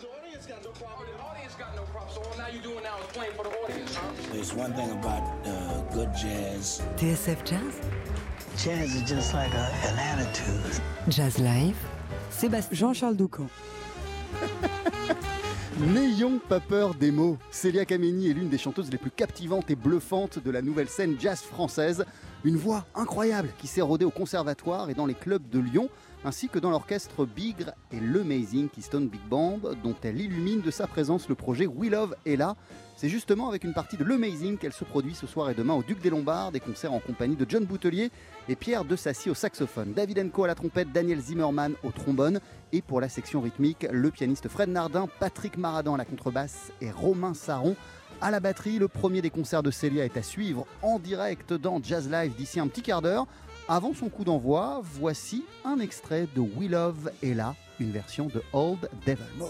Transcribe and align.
the 0.00 0.08
audience 0.08 0.46
got 0.46 0.64
no 0.64 0.70
problem. 0.70 1.08
The 1.16 1.22
audience 1.22 1.54
got 1.54 1.76
no 1.76 1.82
problem. 1.84 2.14
So 2.14 2.22
all 2.22 2.38
now 2.38 2.48
you 2.48 2.60
doing 2.60 2.82
now 2.82 2.98
is 2.98 3.06
playing 3.16 3.32
for 3.34 3.44
the 3.44 3.50
audience, 3.50 3.94
huh? 3.94 4.10
There's 4.32 4.52
one 4.54 4.72
thing 4.74 4.90
about 4.92 5.22
uh, 5.46 5.82
good 5.92 6.10
jazz. 6.14 6.82
TSF 6.96 7.44
Jazz? 7.44 7.80
Jazz 8.56 8.94
is 8.94 9.08
just 9.08 9.34
like 9.34 9.52
a, 9.54 9.70
an 9.88 9.98
attitude. 9.98 10.80
Jazz 11.08 11.38
Live? 11.38 11.76
Sébastien 12.30 12.74
Jean-Charles 12.76 13.16
Doucan. 13.16 13.48
N'ayons 15.78 16.38
pas 16.38 16.60
peur 16.60 16.94
des 16.94 17.10
mots. 17.10 17.36
Célia 17.50 17.84
Kameni 17.84 18.30
est 18.30 18.34
l'une 18.34 18.48
des 18.48 18.58
chanteuses 18.58 18.90
les 18.90 18.98
plus 18.98 19.10
captivantes 19.10 19.70
et 19.70 19.76
bluffantes 19.76 20.38
de 20.38 20.50
la 20.50 20.62
nouvelle 20.62 20.88
scène 20.88 21.16
jazz 21.18 21.40
française. 21.40 22.04
Une 22.44 22.56
voix 22.56 22.84
incroyable 22.94 23.48
qui 23.56 23.66
s'est 23.66 23.80
rodée 23.80 24.04
au 24.04 24.10
conservatoire 24.10 24.90
et 24.90 24.94
dans 24.94 25.06
les 25.06 25.14
clubs 25.14 25.48
de 25.48 25.58
Lyon, 25.58 25.88
ainsi 26.26 26.50
que 26.50 26.58
dans 26.58 26.68
l'orchestre 26.68 27.24
Bigre 27.24 27.72
et 27.90 27.98
l'Amazing 28.00 28.68
Keystone 28.68 29.08
Big 29.08 29.22
Band, 29.30 29.60
dont 29.82 29.94
elle 30.02 30.20
illumine 30.20 30.60
de 30.60 30.70
sa 30.70 30.86
présence 30.86 31.30
le 31.30 31.36
projet 31.36 31.66
We 31.66 31.90
Love 31.90 32.14
Ella. 32.26 32.54
C'est 32.96 33.08
justement 33.08 33.48
avec 33.48 33.64
une 33.64 33.72
partie 33.72 33.96
de 33.96 34.04
l'Amazing 34.04 34.58
qu'elle 34.58 34.74
se 34.74 34.84
produit 34.84 35.14
ce 35.14 35.26
soir 35.26 35.48
et 35.48 35.54
demain 35.54 35.72
au 35.72 35.82
Duc 35.82 36.02
des 36.02 36.10
Lombards, 36.10 36.52
des 36.52 36.60
concerts 36.60 36.92
en 36.92 37.00
compagnie 37.00 37.34
de 37.34 37.46
John 37.48 37.64
Boutelier 37.64 38.10
et 38.46 38.56
Pierre 38.56 38.84
de 38.84 38.94
Sassy 38.94 39.30
au 39.30 39.34
saxophone, 39.34 39.94
David 39.94 40.18
Enco 40.18 40.44
à 40.44 40.46
la 40.46 40.54
trompette, 40.54 40.92
Daniel 40.92 41.20
Zimmerman 41.20 41.72
au 41.82 41.92
trombone 41.92 42.40
et 42.72 42.82
pour 42.82 43.00
la 43.00 43.08
section 43.08 43.40
rythmique, 43.40 43.86
le 43.90 44.10
pianiste 44.10 44.48
Fred 44.48 44.68
Nardin, 44.68 45.08
Patrick 45.18 45.56
Maradan 45.56 45.94
à 45.94 45.98
la 45.98 46.04
contrebasse 46.04 46.72
et 46.82 46.90
Romain 46.90 47.32
Saron 47.32 47.74
à 48.24 48.30
la 48.30 48.40
batterie. 48.40 48.78
Le 48.78 48.88
premier 48.88 49.20
des 49.20 49.30
concerts 49.30 49.62
de 49.62 49.70
Célia 49.70 50.04
est 50.04 50.16
à 50.16 50.22
suivre 50.22 50.66
en 50.82 50.98
direct 50.98 51.52
dans 51.52 51.80
Jazz 51.82 52.10
Live 52.10 52.34
d'ici 52.34 52.58
un 52.58 52.66
petit 52.66 52.82
quart 52.82 53.02
d'heure. 53.02 53.26
Avant 53.68 53.94
son 53.94 54.08
coup 54.08 54.24
d'envoi, 54.24 54.80
voici 54.82 55.44
un 55.64 55.78
extrait 55.78 56.26
de 56.34 56.40
We 56.40 56.70
Love 56.70 57.10
Ella, 57.22 57.54
une 57.78 57.92
version 57.92 58.26
de 58.26 58.42
Old 58.52 58.88
Devil 59.06 59.22
Moon. 59.38 59.48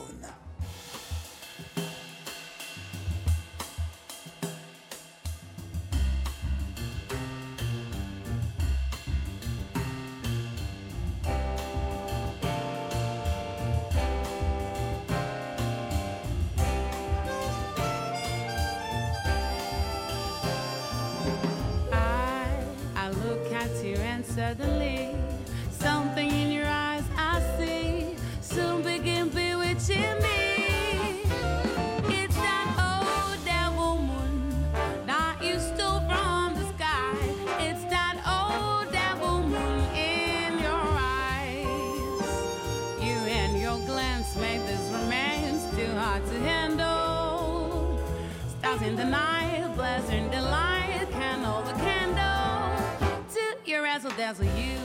Razzle 54.16 54.44
dazzle, 54.44 54.60
you, 54.60 54.78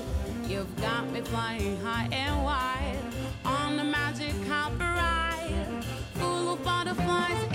you've 0.48 0.76
got 0.82 1.12
me 1.12 1.22
flying 1.22 1.80
high 1.82 2.08
and 2.12 2.44
wide 2.44 2.98
on 3.46 3.78
the 3.78 3.84
magic 3.84 4.34
carpet 4.48 4.80
ride, 4.80 5.84
full 6.16 6.54
of 6.54 6.64
butterflies 6.64 7.49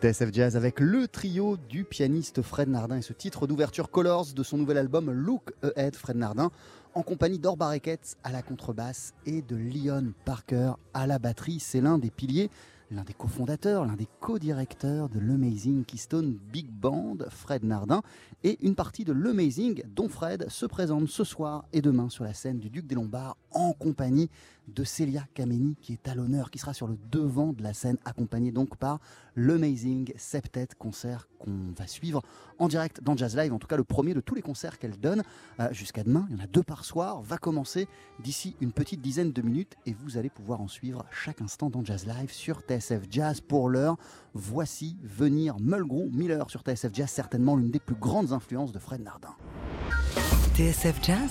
TSF 0.00 0.32
Jazz 0.32 0.56
avec 0.56 0.80
le 0.80 1.08
trio 1.08 1.58
du 1.68 1.84
pianiste 1.84 2.40
Fred 2.40 2.70
Nardin 2.70 2.96
et 2.96 3.02
ce 3.02 3.12
titre 3.12 3.46
d'ouverture 3.46 3.90
Colors 3.90 4.32
de 4.34 4.42
son 4.42 4.56
nouvel 4.56 4.78
album 4.78 5.10
Look 5.10 5.52
Ahead 5.76 5.94
Fred 5.94 6.16
Nardin 6.16 6.50
en 6.94 7.02
compagnie 7.02 7.38
d'Or 7.38 7.58
Barrequette 7.58 8.16
à 8.24 8.32
la 8.32 8.40
contrebasse 8.40 9.12
et 9.26 9.42
de 9.42 9.56
Leon 9.56 10.14
Parker 10.24 10.72
à 10.94 11.06
la 11.06 11.18
batterie. 11.18 11.60
C'est 11.60 11.82
l'un 11.82 11.98
des 11.98 12.10
piliers, 12.10 12.48
l'un 12.90 13.04
des 13.04 13.12
cofondateurs, 13.12 13.84
l'un 13.84 13.96
des 13.96 14.08
co-directeurs 14.20 15.10
de 15.10 15.20
l'Amazing 15.20 15.84
Keystone 15.84 16.38
Big 16.50 16.70
Band, 16.70 17.18
Fred 17.28 17.62
Nardin, 17.62 18.00
et 18.42 18.56
une 18.64 18.76
partie 18.76 19.04
de 19.04 19.12
l'Amazing 19.12 19.82
dont 19.94 20.08
Fred 20.08 20.48
se 20.48 20.64
présente 20.64 21.08
ce 21.08 21.24
soir 21.24 21.66
et 21.74 21.82
demain 21.82 22.08
sur 22.08 22.24
la 22.24 22.32
scène 22.32 22.58
du 22.58 22.70
Duc 22.70 22.86
des 22.86 22.94
Lombards 22.94 23.36
en 23.52 23.72
compagnie 23.72 24.30
de 24.68 24.84
Celia 24.84 25.24
Kameni 25.34 25.76
qui 25.80 25.92
est 25.92 26.08
à 26.08 26.14
l'honneur, 26.14 26.50
qui 26.50 26.58
sera 26.58 26.72
sur 26.72 26.86
le 26.86 26.96
devant 27.10 27.52
de 27.52 27.62
la 27.62 27.74
scène, 27.74 27.98
accompagnée 28.04 28.52
donc 28.52 28.76
par 28.76 29.00
l'Amazing 29.36 30.12
Septet 30.16 30.68
concert 30.78 31.28
qu'on 31.38 31.72
va 31.76 31.86
suivre 31.86 32.22
en 32.58 32.68
direct 32.68 33.02
dans 33.02 33.16
Jazz 33.16 33.36
Live, 33.36 33.52
en 33.52 33.58
tout 33.58 33.66
cas 33.66 33.76
le 33.76 33.84
premier 33.84 34.14
de 34.14 34.20
tous 34.20 34.34
les 34.34 34.42
concerts 34.42 34.78
qu'elle 34.78 34.98
donne 34.98 35.22
euh, 35.58 35.72
jusqu'à 35.72 36.04
demain. 36.04 36.26
Il 36.30 36.36
y 36.36 36.40
en 36.40 36.44
a 36.44 36.46
deux 36.46 36.62
par 36.62 36.84
soir, 36.84 37.22
va 37.22 37.38
commencer 37.38 37.88
d'ici 38.22 38.56
une 38.60 38.72
petite 38.72 39.00
dizaine 39.00 39.32
de 39.32 39.42
minutes 39.42 39.76
et 39.86 39.94
vous 39.94 40.18
allez 40.18 40.30
pouvoir 40.30 40.60
en 40.60 40.68
suivre 40.68 41.04
chaque 41.10 41.40
instant 41.40 41.70
dans 41.70 41.84
Jazz 41.84 42.06
Live 42.06 42.32
sur 42.32 42.60
TSF 42.60 43.02
Jazz. 43.10 43.40
Pour 43.40 43.68
l'heure, 43.68 43.96
voici 44.34 44.96
venir 45.02 45.58
Mulgrew 45.58 46.10
Miller 46.12 46.48
sur 46.50 46.60
TSF 46.60 46.94
Jazz, 46.94 47.10
certainement 47.10 47.56
l'une 47.56 47.70
des 47.70 47.80
plus 47.80 47.96
grandes 47.96 48.32
influences 48.32 48.72
de 48.72 48.78
Fred 48.78 49.02
Nardin. 49.02 49.34
TSF 50.54 51.02
Jazz? 51.02 51.30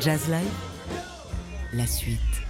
Jazz 0.00 0.28
Live 0.28 0.46
La 1.72 1.86
suite. 1.86 2.47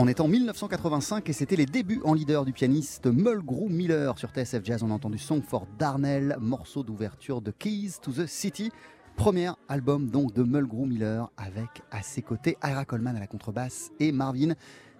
On 0.00 0.06
est 0.06 0.20
en 0.20 0.28
1985 0.28 1.28
et 1.28 1.32
c'était 1.32 1.56
les 1.56 1.66
débuts 1.66 2.00
en 2.04 2.14
leader 2.14 2.44
du 2.44 2.52
pianiste 2.52 3.06
Mulgrew 3.06 3.68
Miller 3.68 4.16
sur 4.16 4.30
TSF 4.30 4.64
Jazz. 4.64 4.84
On 4.84 4.92
a 4.92 4.94
entendu 4.94 5.18
Song 5.18 5.42
for 5.42 5.66
Darnell, 5.76 6.36
morceau 6.40 6.84
d'ouverture 6.84 7.42
de 7.42 7.50
Keys 7.50 7.94
to 8.00 8.12
the 8.12 8.26
City. 8.26 8.70
Premier 9.16 9.50
album 9.68 10.08
donc 10.08 10.32
de 10.34 10.44
Mulgrew 10.44 10.86
Miller 10.86 11.28
avec 11.36 11.82
à 11.90 12.02
ses 12.02 12.22
côtés 12.22 12.56
Ira 12.62 12.84
Coleman 12.84 13.16
à 13.16 13.18
la 13.18 13.26
contrebasse 13.26 13.90
et 13.98 14.12
Marvin 14.12 14.54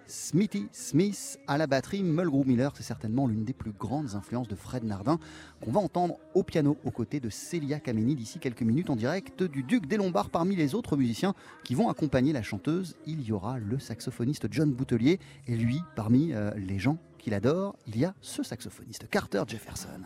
Smithy 0.08 0.68
Smith 0.72 1.38
à 1.46 1.58
la 1.58 1.66
batterie. 1.66 2.02
Mulgrew 2.02 2.44
Miller, 2.44 2.72
c'est 2.74 2.82
certainement 2.82 3.26
l'une 3.26 3.44
des 3.44 3.52
plus 3.52 3.72
grandes 3.72 4.14
influences 4.14 4.48
de 4.48 4.56
Fred 4.56 4.82
Nardin 4.84 5.20
qu'on 5.60 5.70
va 5.70 5.80
entendre 5.80 6.18
au 6.34 6.42
piano 6.42 6.76
aux 6.84 6.90
côtés 6.90 7.20
de 7.20 7.30
Celia 7.30 7.78
Kameni 7.78 8.16
d'ici 8.16 8.38
quelques 8.38 8.62
minutes 8.62 8.90
en 8.90 8.96
direct 8.96 9.42
du 9.42 9.62
Duc 9.62 9.86
des 9.86 9.96
Lombards. 9.96 10.30
Parmi 10.30 10.56
les 10.56 10.74
autres 10.74 10.96
musiciens 10.96 11.34
qui 11.62 11.74
vont 11.74 11.88
accompagner 11.88 12.32
la 12.32 12.42
chanteuse, 12.42 12.96
il 13.06 13.22
y 13.22 13.32
aura 13.32 13.58
le 13.58 13.78
saxophoniste 13.78 14.48
John 14.50 14.72
Boutelier 14.72 15.20
et 15.46 15.56
lui, 15.56 15.82
parmi 15.94 16.32
euh, 16.32 16.50
les 16.56 16.78
gens 16.78 16.98
qu'il 17.18 17.34
adore, 17.34 17.76
il 17.86 17.98
y 17.98 18.04
a 18.04 18.14
ce 18.20 18.42
saxophoniste 18.42 19.08
Carter 19.10 19.42
Jefferson. 19.46 20.00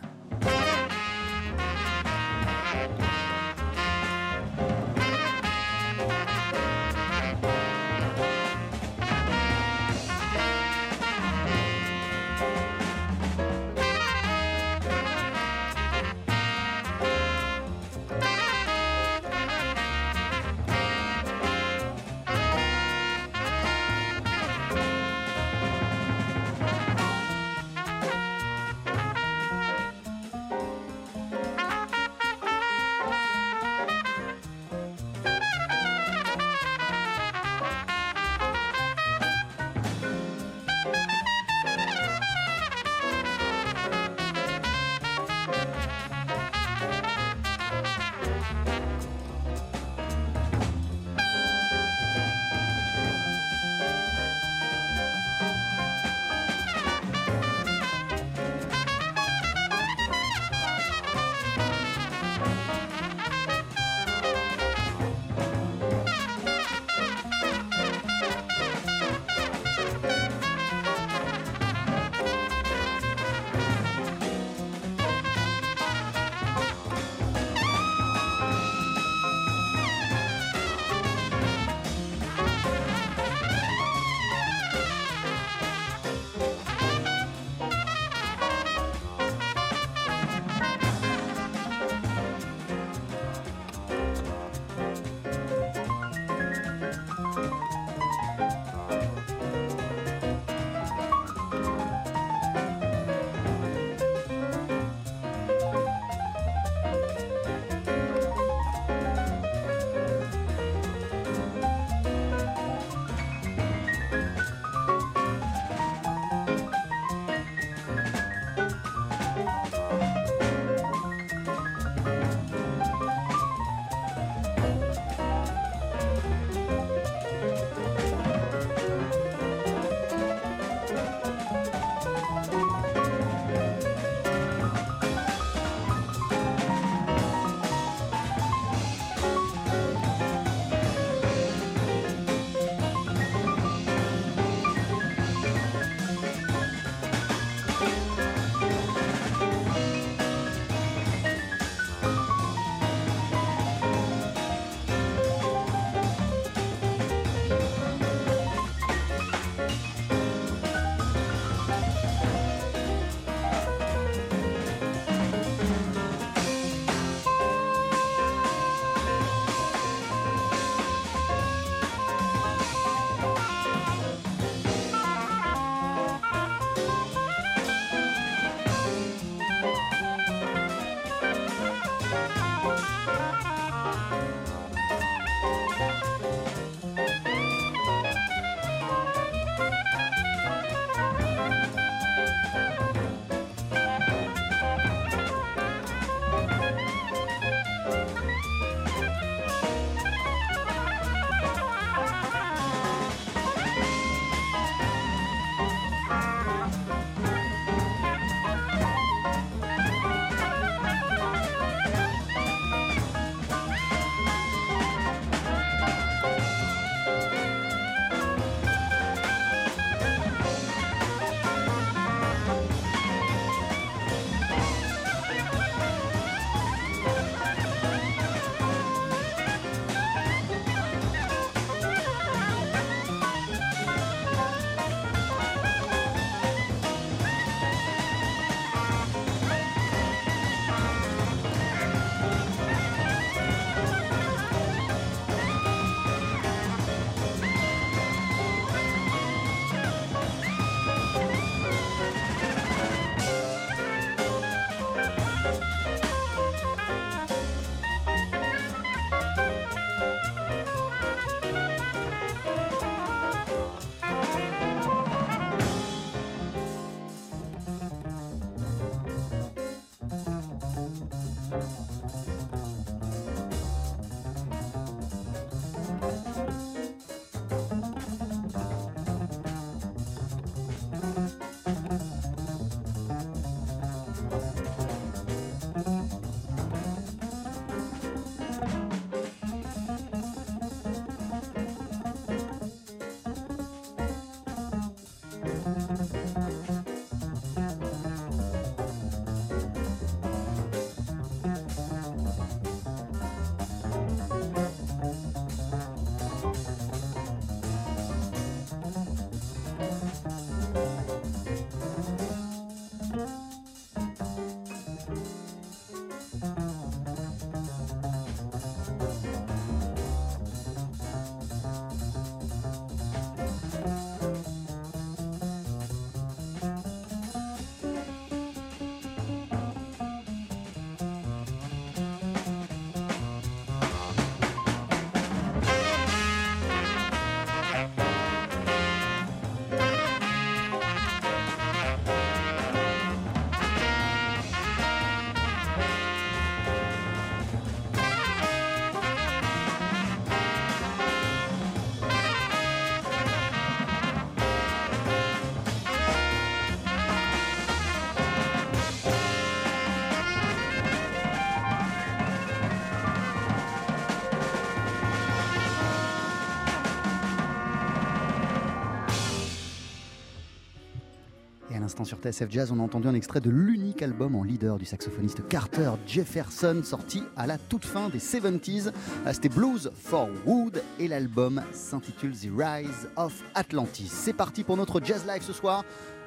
Sur 372.05 372.17
TSF 372.19 372.49
Jazz, 372.49 372.71
on 372.71 372.79
a 372.79 372.83
entendu 372.83 373.07
un 373.07 373.13
extrait 373.13 373.39
de 373.39 373.49
l'unique 373.49 374.01
album 374.01 374.35
en 374.35 374.43
leader 374.43 374.77
du 374.77 374.85
saxophoniste 374.85 375.47
Carter 375.47 375.91
Jefferson, 376.07 376.81
sorti 376.83 377.23
à 377.35 377.47
la 377.47 377.57
toute 377.57 377.85
fin 377.85 378.09
des 378.09 378.19
70s. 378.19 378.91
Ah, 379.25 379.33
C'était 379.33 379.49
Blues 379.49 379.91
for 379.95 380.29
Wood 380.45 380.81
et 380.99 381.07
l'album 381.07 381.61
s'intitule 381.71 382.33
The 382.33 382.49
Rise 382.55 383.09
of 383.15 383.43
Atlantis. 383.55 384.07
C'est 384.07 384.33
parti 384.33 384.63
pour 384.63 384.77
notre 384.77 385.01
Jazz 385.03 385.25
Live 385.27 385.43
ce 385.43 385.53
soir. 385.53 385.83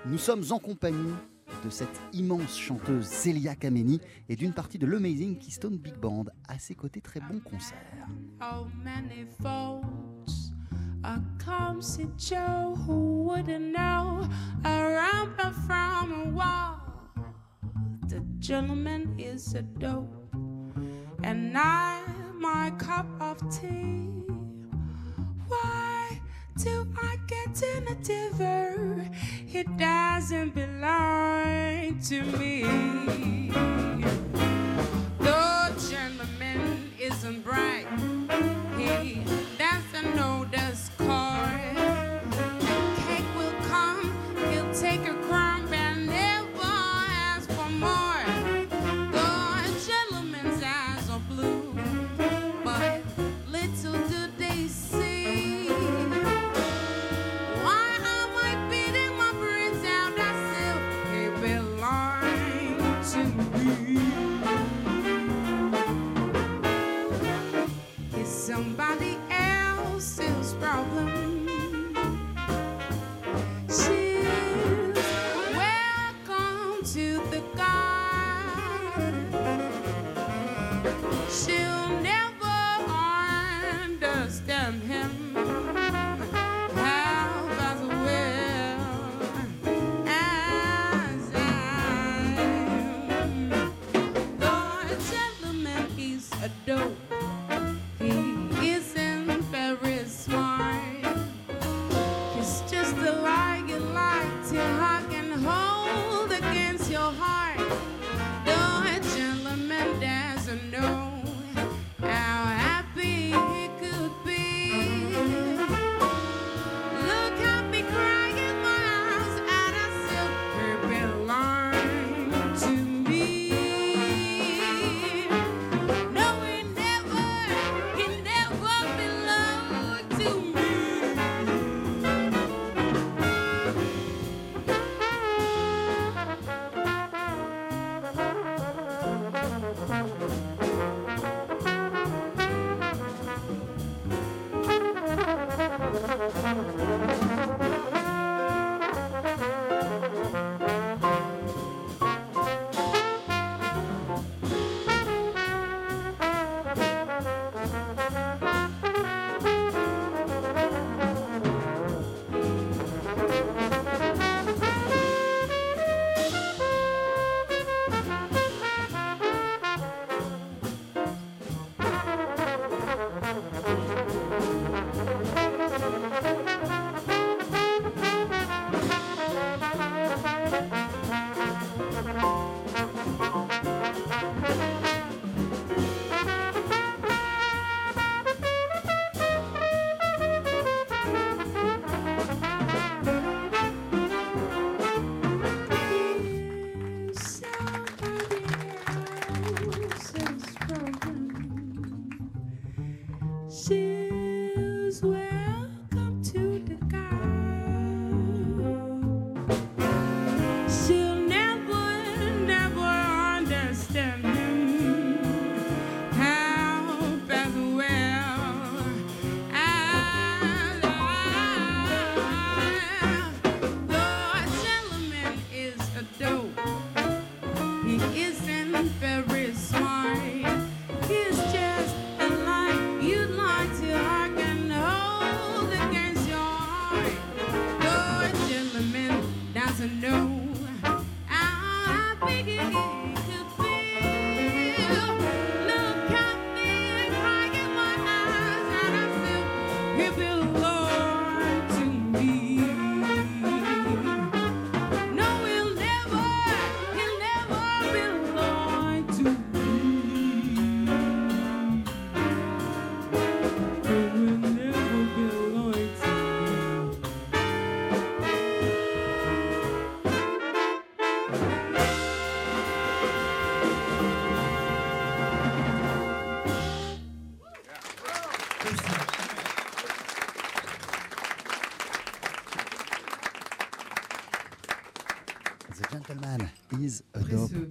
Nous 0.06 0.18
sommes 0.18 0.44
en 0.50 0.58
compagnie 0.58 1.12
de 1.64 1.70
cette 1.70 2.00
immense 2.12 2.58
chanteuse 2.58 3.06
Celia 3.06 3.54
Kameni 3.54 4.00
et 4.28 4.36
d'une 4.36 4.52
partie 4.52 4.78
de 4.78 4.86
l'Amazing 4.86 5.38
Keystone 5.38 5.76
Big 5.76 5.96
Band. 5.96 6.24
À 6.48 6.58
ses 6.58 6.74
côtés, 6.74 7.00
très 7.00 7.20
bon 7.20 7.40
concert. 7.40 7.78
Uh, 11.06 11.18
come 11.38 11.80
see 11.80 12.08
Joe 12.16 12.76
who 12.84 13.22
wouldn't 13.22 13.72
know 13.72 14.28
a 14.64 14.68
rumper 14.68 15.52
from 15.66 16.12
a 16.12 16.28
wall. 16.30 16.80
The 18.08 18.20
gentleman 18.38 19.14
is 19.18 19.54
a 19.54 19.62
dope, 19.62 20.34
and 21.22 21.56
I 21.56 22.02
my 22.38 22.70
cup 22.78 23.06
of 23.20 23.38
tea. 23.50 24.10
Why 25.48 26.20
do 26.58 26.86
I 27.00 27.16
get 27.26 27.62
in 27.62 27.88
a 27.88 27.94
diver? 27.94 29.08
It 29.52 29.76
doesn't 29.76 30.54
belong 30.54 32.00
to 32.08 32.22
me. 32.38 32.62
The 35.18 35.72
gentleman 35.90 36.36
isn't 36.98 37.44
bright. 37.44 37.86
He 38.78 39.22
doesn't 39.58 40.16
know 40.16 40.46
the 40.50 40.74
score. 40.74 41.95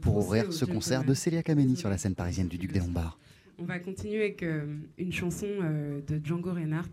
Pour 0.02 0.18
ouvrir 0.18 0.52
ce 0.54 0.66
concert 0.66 1.04
de. 1.04 1.14
Célia 1.14 1.44
Kameni 1.44 1.76
sur 1.76 1.90
la 1.90 1.98
scène 1.98 2.16
parisienne 2.16 2.48
du 2.48 2.58
Duc 2.58 2.72
des 2.72 2.80
Lombards. 2.80 3.18
On 3.58 3.64
va 3.64 3.80
continuer 3.80 4.20
avec 4.20 4.44
euh, 4.44 4.66
une 4.98 5.14
chanson 5.14 5.48
euh, 5.48 6.02
de 6.06 6.20
Django 6.24 6.54
Reinhardt 6.54 6.92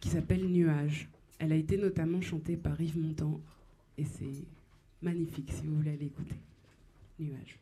qui 0.00 0.08
s'appelle 0.08 0.46
Nuage. 0.46 1.08
Elle 1.38 1.52
a 1.52 1.56
été 1.56 1.76
notamment 1.76 2.20
chantée 2.20 2.56
par 2.56 2.80
Yves 2.80 2.98
Montand 2.98 3.40
et 3.98 4.04
c'est 4.04 4.44
magnifique 5.02 5.52
si 5.52 5.66
vous 5.66 5.76
voulez 5.76 5.92
aller 5.92 6.06
écouter. 6.06 6.36
Nuage. 7.18 7.58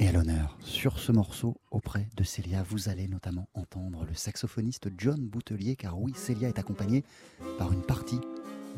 Et 0.00 0.06
à 0.06 0.12
l'honneur, 0.12 0.56
sur 0.60 1.00
ce 1.00 1.10
morceau, 1.10 1.56
auprès 1.72 2.06
de 2.16 2.22
Célia, 2.22 2.62
vous 2.62 2.88
allez 2.88 3.08
notamment 3.08 3.48
entendre 3.54 4.04
le 4.06 4.14
saxophoniste 4.14 4.90
John 4.96 5.18
Boutelier, 5.18 5.74
car 5.74 6.00
oui, 6.00 6.12
Célia 6.14 6.48
est 6.48 6.60
accompagnée 6.60 7.02
par 7.58 7.72
une 7.72 7.82
partie 7.82 8.20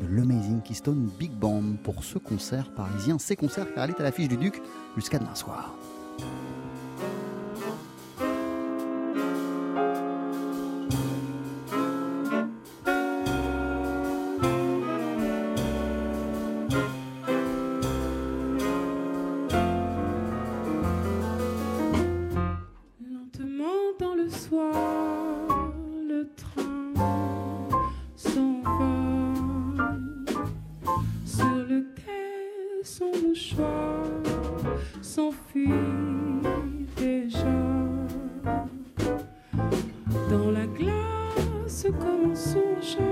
de 0.01 0.15
l'Amazing 0.15 0.61
Keystone 0.61 1.09
Big 1.19 1.31
Band 1.31 1.75
pour 1.83 2.03
ce 2.03 2.17
concert 2.17 2.69
parisien. 2.71 3.19
Ces 3.19 3.35
concerts, 3.35 3.73
car 3.73 3.85
elle 3.85 3.91
est 3.91 3.99
à 3.99 4.03
l'affiche 4.03 4.27
du 4.27 4.37
Duc 4.37 4.61
jusqu'à 4.95 5.19
demain 5.19 5.35
soir. 5.35 5.75
Comme 41.99 42.35
son 42.35 42.81
chat, 42.81 43.10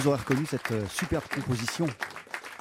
vous 0.00 0.08
aurez 0.08 0.20
reconnu 0.20 0.46
cette 0.46 0.72
euh, 0.72 0.86
superbe 0.86 1.24
composition 1.28 1.86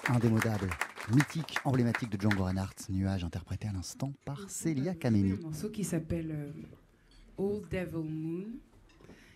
indémodable, 0.09 0.69
mythique, 1.15 1.57
emblématique 1.63 2.09
de 2.09 2.19
Django 2.19 2.43
Reinhardt, 2.43 2.75
Nuage 2.89 3.23
interprété 3.23 3.69
à 3.69 3.71
l'instant 3.71 4.11
par 4.25 4.49
Célia 4.49 4.93
Kameni. 4.93 5.31
Un 5.31 5.43
morceau 5.43 5.69
qui 5.69 5.85
s'appelle 5.85 6.31
euh, 6.31 6.51
Old 7.37 7.63
Devil 7.71 8.09
Moon. 8.09 8.43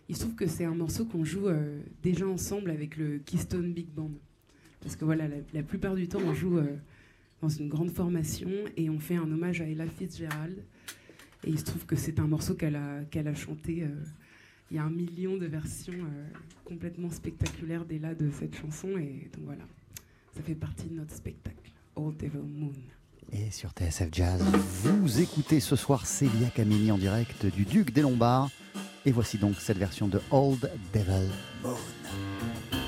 Il 0.09 0.17
se 0.17 0.21
trouve 0.21 0.35
que 0.35 0.47
c'est 0.47 0.65
un 0.65 0.75
morceau 0.75 1.05
qu'on 1.05 1.23
joue 1.23 1.47
euh, 1.47 1.81
déjà 2.01 2.27
ensemble 2.27 2.71
avec 2.71 2.97
le 2.97 3.19
Keystone 3.19 3.71
Big 3.71 3.87
Band. 3.87 4.11
Parce 4.81 4.97
que 4.97 5.05
voilà, 5.05 5.29
la, 5.29 5.37
la 5.53 5.63
plupart 5.63 5.95
du 5.95 6.09
temps, 6.09 6.19
on 6.25 6.33
joue 6.33 6.57
euh, 6.57 6.75
dans 7.41 7.47
une 7.47 7.69
grande 7.69 7.91
formation 7.91 8.49
et 8.75 8.89
on 8.89 8.99
fait 8.99 9.15
un 9.15 9.31
hommage 9.31 9.61
à 9.61 9.65
Ella 9.65 9.87
Fitzgerald. 9.87 10.57
Et 11.45 11.51
il 11.51 11.59
se 11.59 11.63
trouve 11.63 11.85
que 11.85 11.95
c'est 11.95 12.19
un 12.19 12.27
morceau 12.27 12.55
qu'elle 12.55 12.75
a, 12.75 13.05
qu'elle 13.05 13.29
a 13.29 13.35
chanté. 13.35 13.87
Il 14.73 14.77
y 14.77 14.79
a 14.79 14.83
un 14.85 14.89
million 14.89 15.37
de 15.37 15.45
versions 15.45 15.93
euh, 15.93 16.27
complètement 16.65 17.11
spectaculaires 17.11 17.85
d'Ella 17.85 18.15
de 18.15 18.31
cette 18.31 18.55
chanson. 18.55 18.87
Et 18.97 19.29
donc 19.35 19.45
voilà, 19.45 19.63
ça 20.35 20.41
fait 20.41 20.55
partie 20.55 20.87
de 20.87 20.95
notre 20.95 21.13
spectacle, 21.13 21.71
Old 21.95 22.17
Devil 22.17 22.39
Moon. 22.39 22.71
Et 23.31 23.51
sur 23.51 23.69
TSF 23.69 24.09
Jazz, 24.11 24.41
vous 24.41 25.21
écoutez 25.21 25.59
ce 25.59 25.75
soir 25.75 26.07
Célia 26.07 26.49
Kameni 26.49 26.91
en 26.91 26.97
direct 26.97 27.45
du 27.45 27.65
Duc 27.65 27.93
des 27.93 28.01
Lombards. 28.01 28.49
Et 29.05 29.11
voici 29.11 29.37
donc 29.37 29.57
cette 29.59 29.77
version 29.77 30.07
de 30.07 30.19
Old 30.31 30.71
Devil 30.91 31.29
Moon. 31.61 32.82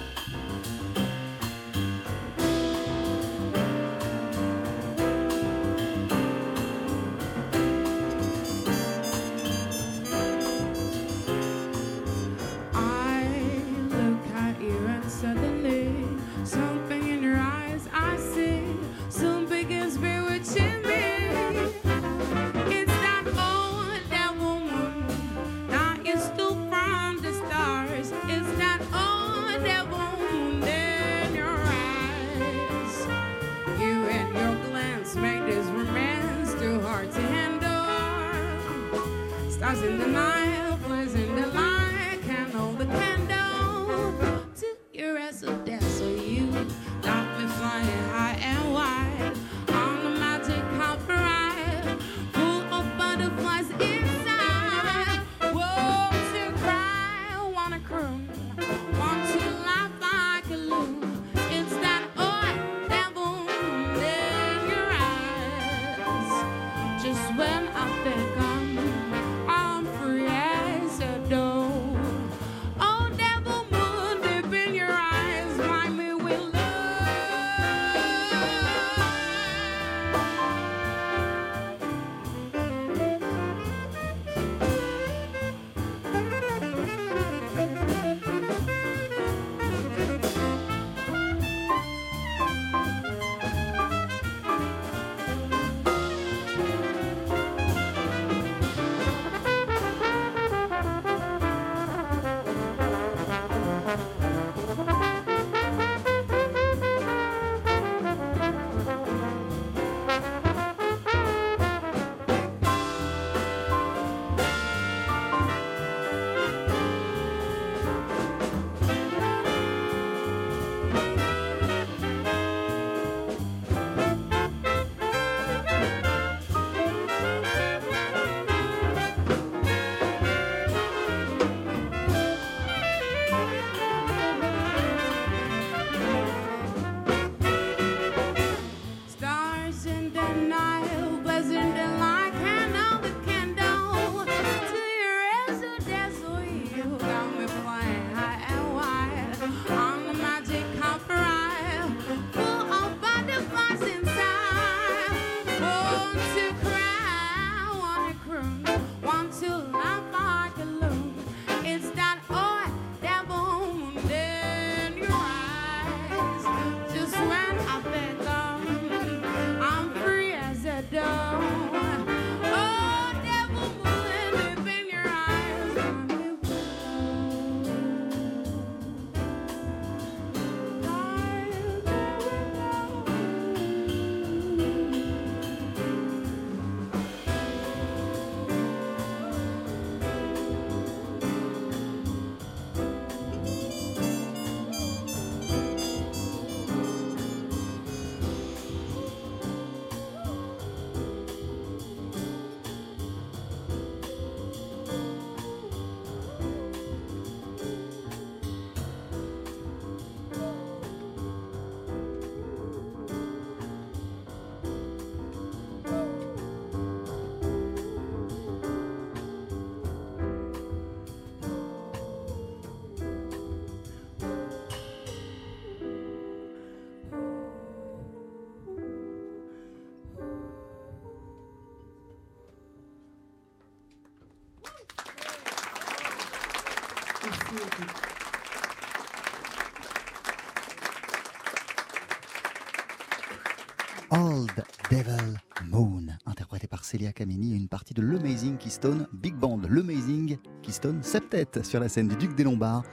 Old 244.11 244.51
Devil 244.91 245.37
Moon, 245.69 246.05
interprété 246.25 246.67
par 246.67 246.85
Celia 246.85 247.11
Kameni 247.11 247.55
une 247.55 247.67
partie 247.67 247.93
de 247.93 248.01
l'Amazing 248.01 248.57
Keystone 248.57 249.07
Big 249.13 249.35
Band, 249.35 249.61
l'Amazing 249.69 250.37
Keystone 250.61 251.01
Septet 251.01 251.63
sur 251.63 251.79
la 251.79 251.89
scène 251.89 252.07
du 252.07 252.15
Duc 252.15 252.35
des 252.35 252.43
Lombards. 252.43 252.83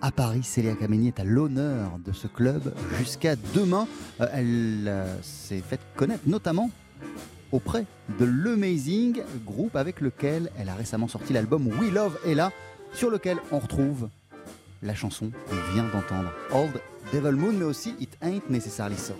À 0.00 0.12
Paris, 0.12 0.42
Célia 0.42 0.74
Kameni 0.74 1.08
est 1.08 1.20
à 1.20 1.24
l'honneur 1.24 1.98
de 2.04 2.12
ce 2.12 2.28
club 2.28 2.72
jusqu'à 2.98 3.34
demain. 3.54 3.86
Euh, 4.20 4.26
elle 4.32 4.84
euh, 4.86 5.22
s'est 5.22 5.60
faite 5.60 5.80
connaître 5.96 6.22
notamment 6.26 6.70
auprès 7.52 7.84
de 8.18 8.24
l'Amazing, 8.24 9.22
groupe 9.44 9.76
avec 9.76 10.00
lequel 10.00 10.50
elle 10.56 10.68
a 10.68 10.74
récemment 10.74 11.08
sorti 11.08 11.32
l'album 11.32 11.66
We 11.66 11.92
Love 11.92 12.18
Ella 12.26 12.52
sur 12.92 13.10
lequel 13.10 13.38
on 13.52 13.58
retrouve 13.58 14.08
la 14.82 14.94
chanson 14.94 15.30
qu'on 15.48 15.72
vient 15.74 15.84
d'entendre, 15.84 16.32
Old 16.52 16.80
Devil 17.12 17.36
Moon, 17.36 17.52
mais 17.52 17.64
aussi 17.64 17.94
It 18.00 18.16
Ain't 18.22 18.48
Necessarily 18.50 18.96
So. 18.96 19.14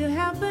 to 0.00 0.08
happen. 0.08 0.49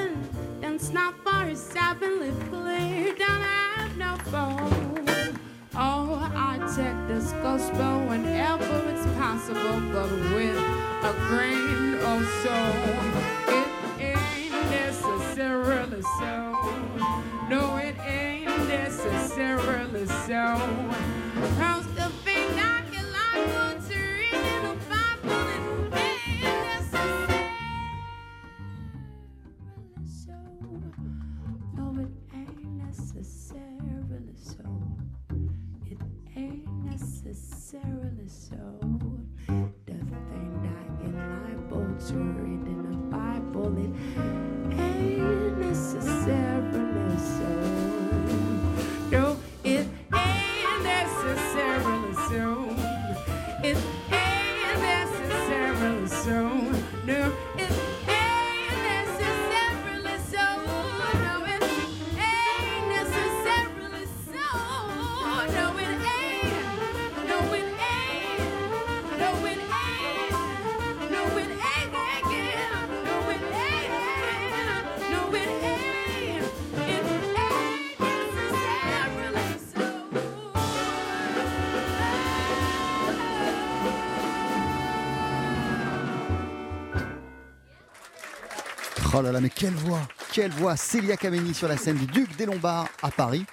Oh 89.19 89.21
là 89.21 89.33
là, 89.33 89.41
mais 89.41 89.49
quelle 89.49 89.73
voix 89.73 89.99
Quelle 90.31 90.51
voix 90.51 90.77
Célia 90.77 91.17
Kameni 91.17 91.53
sur 91.53 91.67
la 91.67 91.75
scène 91.75 91.97
du 91.97 92.05
Duc 92.05 92.37
des 92.37 92.45
Lombards 92.45 92.87
à 93.03 93.11
Paris. 93.11 93.45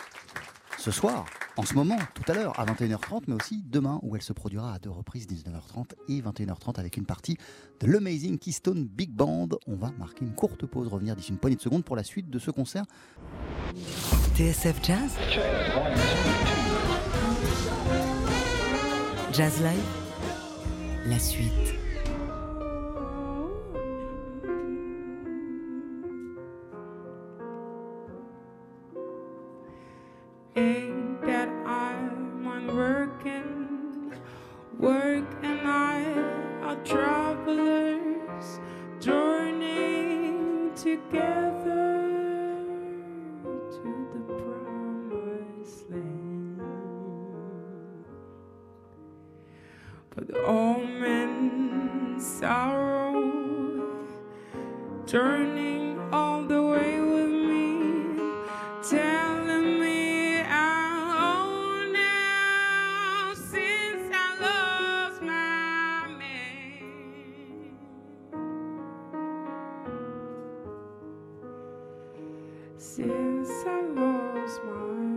Ce 0.78 0.92
soir, 0.92 1.24
en 1.56 1.64
ce 1.64 1.74
moment, 1.74 1.98
tout 2.14 2.22
à 2.30 2.34
l'heure, 2.34 2.56
à 2.60 2.64
21h30, 2.64 3.24
mais 3.26 3.34
aussi 3.34 3.64
demain, 3.66 3.98
où 4.02 4.14
elle 4.14 4.22
se 4.22 4.32
produira 4.32 4.74
à 4.74 4.78
deux 4.78 4.90
reprises, 4.90 5.26
19h30 5.26 5.94
et 6.08 6.20
21h30, 6.20 6.78
avec 6.78 6.96
une 6.96 7.04
partie 7.04 7.36
de 7.80 7.88
l'Amazing 7.88 8.38
Keystone 8.38 8.86
Big 8.86 9.10
Band. 9.10 9.48
On 9.66 9.74
va 9.74 9.90
marquer 9.98 10.24
une 10.24 10.36
courte 10.36 10.66
pause, 10.66 10.86
revenir 10.86 11.16
d'ici 11.16 11.32
une 11.32 11.38
poignée 11.38 11.56
de 11.56 11.62
secondes 11.62 11.84
pour 11.84 11.96
la 11.96 12.04
suite 12.04 12.30
de 12.30 12.38
ce 12.38 12.52
concert. 12.52 12.84
TSF 14.36 14.76
Jazz 14.84 15.10
Jazz 19.32 19.60
Live 19.60 19.82
La 21.06 21.18
suite. 21.18 21.85
Work 34.78 35.24
and 35.42 35.66
I 35.66 36.04
are 36.62 36.76
travelers 36.84 38.60
journeying 39.00 40.72
together 40.74 42.04
to 43.72 44.08
the 44.12 44.20
promised 44.34 45.90
land. 45.90 46.60
But 50.14 50.36
all 50.44 50.78
men 50.84 52.16
sorrow, 52.18 53.32
turning 55.06 55.98
all 56.12 56.42
the 56.42 56.62
way 56.62 57.00
Since 72.78 73.50
I 73.66 73.80
lost 73.94 74.60
my 74.66 75.15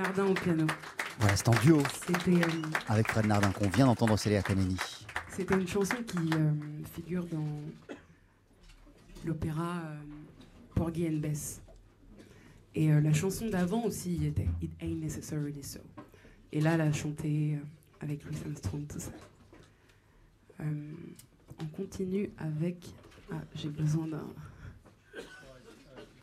Nardin 0.00 0.26
au 0.28 0.34
piano. 0.34 0.66
Voilà, 1.18 1.36
c'est 1.36 1.48
en 1.48 1.54
duo 1.62 1.82
C'était 2.06 2.42
euh, 2.42 2.62
avec 2.88 3.08
Fred 3.10 3.26
Nardin 3.26 3.50
qu'on 3.52 3.68
vient 3.68 3.84
d'entendre 3.84 4.16
Célia 4.18 4.42
Kameni. 4.42 4.76
c'était 5.28 5.54
une 5.54 5.68
chanson 5.68 5.96
qui 6.06 6.16
euh, 6.32 6.50
figure 6.94 7.26
dans 7.26 7.44
l'opéra 9.26 9.80
euh, 9.84 9.98
Porgy 10.74 11.06
and 11.06 11.18
Bess. 11.18 11.60
Et 12.74 12.90
euh, 12.90 13.00
la 13.02 13.12
chanson 13.12 13.50
d'avant 13.50 13.84
aussi 13.84 14.12
y 14.14 14.26
était 14.28 14.48
It 14.62 14.70
Ain't 14.80 15.02
Necessarily 15.02 15.62
So. 15.62 15.80
Et 16.52 16.60
là, 16.62 16.74
elle 16.74 16.80
a 16.80 16.92
chanté 16.92 17.56
euh, 17.56 17.64
avec 18.00 18.24
Louis 18.24 18.36
Armstrong, 18.46 18.86
tout 18.88 19.00
ça. 19.00 19.10
Euh, 20.60 20.64
on 21.60 21.66
continue 21.66 22.30
avec. 22.38 22.86
Ah, 23.30 23.36
j'ai 23.54 23.68
besoin 23.68 24.06
d'un. 24.06 24.24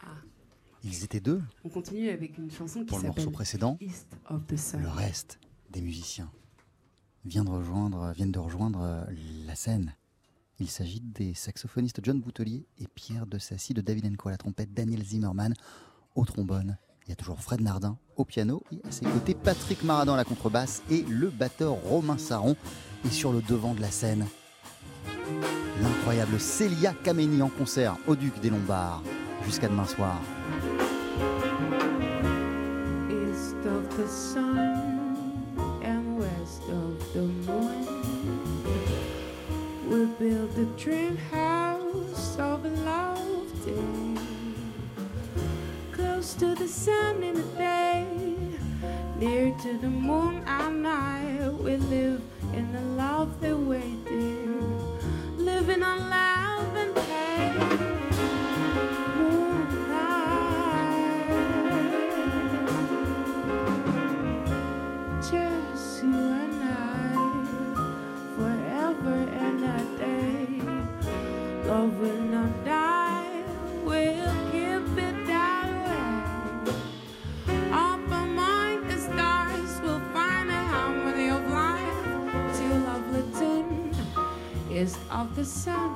Ah, 0.01 0.07
Ils 0.84 1.03
étaient 1.03 1.19
deux? 1.19 1.41
Continue 1.78 2.09
avec 2.09 2.39
une 2.39 2.49
chanson 2.49 2.80
qui 2.80 2.86
pour 2.88 2.97
le 2.97 3.03
morceau 3.03 3.19
s'appelle 3.21 3.34
précédent. 3.34 3.78
East 3.80 4.07
of 4.32 4.47
the 4.47 4.57
Sun. 4.57 4.82
Le 4.82 4.89
reste 4.89 5.39
des 5.69 5.82
musiciens 5.82 6.32
vient 7.23 7.43
de 7.43 7.51
rejoindre, 7.51 8.11
viennent 8.15 8.32
de 8.32 8.39
rejoindre 8.39 8.82
euh, 8.82 9.03
la 9.45 9.53
scène 9.53 9.93
Il 10.59 10.69
s'agit 10.69 11.01
des 11.01 11.36
saxophonistes 11.36 11.99
John 12.01 12.19
Boutelier 12.19 12.65
et 12.80 12.88
Pierre 12.88 13.28
de 13.28 13.38
Sassy, 13.38 13.75
de 13.75 13.82
David 13.82 14.07
Enco 14.07 14.30
à 14.30 14.32
la 14.32 14.38
trompette, 14.38 14.73
Daniel 14.73 15.03
Zimmerman 15.03 15.53
au 16.15 16.25
trombone. 16.25 16.78
Il 17.05 17.09
y 17.09 17.13
a 17.13 17.15
toujours 17.15 17.39
Fred 17.39 17.61
Nardin 17.61 17.99
au 18.15 18.25
piano 18.25 18.63
et 18.71 18.82
à 18.84 18.89
ses 18.89 19.05
côtés 19.05 19.36
Patrick 19.36 19.84
Maradon 19.84 20.13
à 20.13 20.17
la 20.17 20.25
contrebasse 20.25 20.82
et 20.89 21.03
le 21.03 21.30
batteur 21.30 21.73
Romain 21.73 22.17
Saron 22.17 22.55
est 23.05 23.11
sur 23.11 23.32
le 23.32 23.43
devant 23.43 23.75
de 23.75 23.82
la 23.82 23.91
scène. 23.91 24.25
L'incroyable 25.84 26.39
Célia 26.39 26.95
Kameni 27.03 27.39
en 27.43 27.49
concert 27.49 27.97
au 28.07 28.15
Duc 28.15 28.39
des 28.41 28.49
Lombards. 28.49 29.03
Jusqu'à 29.45 29.67
demain 29.67 29.86
soir. 29.86 30.19
The 34.08 34.14
sun 34.14 35.43
and 35.84 36.18
west 36.18 36.64
of 36.70 37.14
the 37.14 37.24
moon. 37.24 37.84
We 39.89 40.05
build 40.18 40.58
a 40.58 40.64
dream 40.82 41.18
house 41.18 42.39
of 42.39 42.64
lofty, 42.86 44.18
close 45.91 46.36
to 46.36 46.55
the 46.55 46.70
sun 46.70 47.22
in 47.22 47.36
the 47.36 47.49
day, 47.58 48.08
near 49.20 49.53
to 49.64 49.78
the 49.78 49.89
moon 49.89 50.41
at 50.47 50.72
night. 50.72 51.51
We 51.60 51.76
live 51.76 52.22
in 52.53 52.72
the 52.72 52.82
love 53.03 53.41
that 53.41 53.58
we 53.58 53.82
dear, 54.08 54.62
living 55.36 55.84
our 55.84 55.99
love 55.99 56.46
the 85.38 85.45
sun 85.45 85.86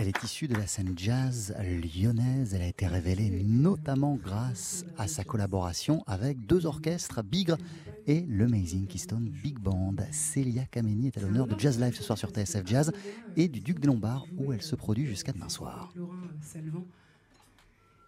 Elle 0.00 0.08
est 0.08 0.24
issue 0.24 0.48
de 0.48 0.54
la 0.54 0.66
scène 0.66 0.94
jazz 0.96 1.54
lyonnaise. 1.60 2.54
Elle 2.54 2.62
a 2.62 2.68
été 2.68 2.86
révélée 2.86 3.28
notamment 3.44 4.14
grâce 4.14 4.86
à 4.96 5.06
sa 5.06 5.24
collaboration 5.24 6.02
avec 6.06 6.46
deux 6.46 6.64
orchestres, 6.64 7.22
Bigre 7.22 7.58
et 8.06 8.24
l'Amazing 8.26 8.86
Keystone 8.86 9.28
Big 9.28 9.58
Band. 9.58 9.96
Célia 10.10 10.64
Kameni 10.64 11.08
est 11.08 11.18
à 11.18 11.20
l'honneur 11.20 11.46
de 11.46 11.54
Jazz 11.58 11.78
Live 11.78 11.94
ce 11.94 12.02
soir 12.02 12.16
sur 12.16 12.30
TSF 12.30 12.66
Jazz 12.66 12.92
et 13.36 13.46
du 13.46 13.60
Duc 13.60 13.78
des 13.78 13.88
Lombards 13.88 14.24
où 14.38 14.54
elle 14.54 14.62
se 14.62 14.74
produit 14.74 15.04
jusqu'à 15.04 15.32
demain 15.32 15.50
soir. 15.50 15.92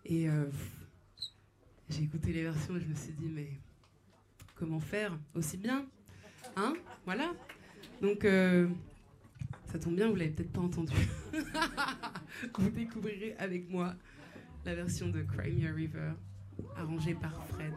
Et 0.07 0.31
euh, 0.31 0.47
j'ai 1.91 2.05
écouté 2.05 2.33
les 2.33 2.45
versions 2.45 2.75
et 2.75 2.81
je 2.81 2.87
me 2.87 2.95
suis 2.95 3.13
dit, 3.13 3.29
mais 3.29 3.51
comment 4.55 4.81
faire? 4.81 5.19
Aussi 5.35 5.59
bien? 5.59 5.85
Hein? 6.57 6.73
Voilà. 7.05 7.35
Donc, 8.01 8.25
euh, 8.25 8.67
ça 9.73 9.79
tombe 9.79 9.97
bien, 9.97 10.11
vous 10.11 10.17
l'avez 10.17 10.31
peut-être 10.31 10.53
pas 10.53 10.61
entendu. 10.61 10.93
vous 12.59 12.71
découvrirez 12.71 13.35
avec 13.39 13.71
moi 13.71 13.95
la 14.67 14.75
version 14.75 15.09
de 15.09 15.23
Crimea 15.23 15.73
River, 15.73 16.13
arrangée 16.77 17.15
par 17.15 17.33
Fred. 17.47 17.73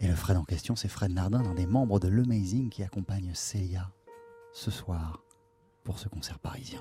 Et 0.00 0.06
le 0.06 0.14
Fred 0.14 0.36
en 0.36 0.44
question, 0.44 0.76
c'est 0.76 0.88
Fred 0.88 1.12
Nardin, 1.12 1.42
un 1.42 1.54
des 1.54 1.66
membres 1.66 2.00
de 2.00 2.08
l'Amazing 2.08 2.68
qui 2.68 2.82
accompagne 2.82 3.32
Célia 3.34 3.90
ce 4.52 4.70
soir 4.70 5.22
pour 5.84 5.98
ce 5.98 6.08
concert 6.08 6.38
parisien. 6.38 6.80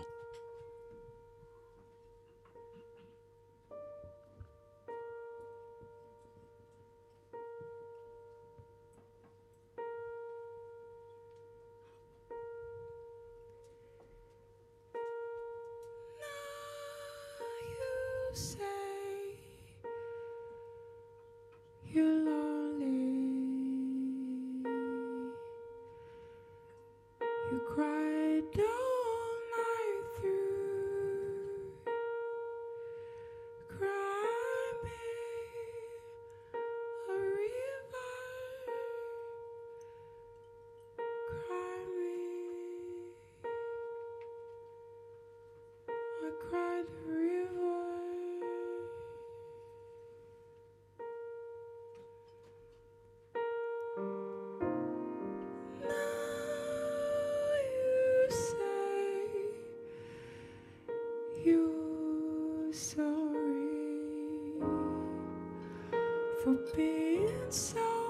For 66.58 66.76
being 66.76 67.30
so 67.50 68.01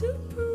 to 0.00 0.14
prove 0.30 0.49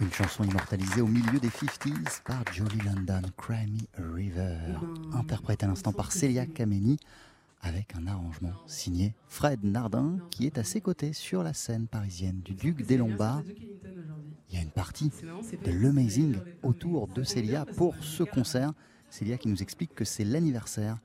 Une 0.00 0.12
chanson 0.12 0.44
immortalisée 0.44 1.00
au 1.00 1.06
milieu 1.06 1.40
des 1.40 1.48
50s 1.48 2.22
par 2.22 2.42
Jolie 2.52 2.78
London, 2.84 3.22
Cry 3.36 3.66
Me 3.66 3.80
a 4.00 4.14
River, 4.14 4.56
interprétée 5.12 5.66
à 5.66 5.68
l'instant 5.68 5.92
par 5.92 6.12
Celia 6.12 6.46
Kameni, 6.46 6.98
avec 7.62 7.96
un 7.96 8.06
arrangement 8.06 8.52
signé 8.66 9.14
Fred 9.26 9.64
Nardin, 9.64 10.18
qui 10.30 10.46
est 10.46 10.58
à 10.58 10.64
ses 10.64 10.80
côtés 10.80 11.12
sur 11.12 11.42
la 11.42 11.52
scène 11.52 11.88
parisienne 11.88 12.40
du 12.44 12.54
Duc 12.54 12.86
des 12.86 12.96
Lombards. 12.96 13.42
Il 14.50 14.54
y 14.54 14.58
a 14.58 14.62
une 14.62 14.70
partie 14.70 15.10
de 15.10 15.70
l'Amazing 15.72 16.36
autour 16.62 17.08
de 17.08 17.24
Célia 17.24 17.66
pour 17.76 17.96
ce 18.00 18.22
concert. 18.22 18.72
Célia 19.10 19.36
qui 19.36 19.48
nous 19.48 19.62
explique 19.62 19.94
que 19.94 20.04
c'est 20.04 20.24
l'anniversaire 20.24 20.98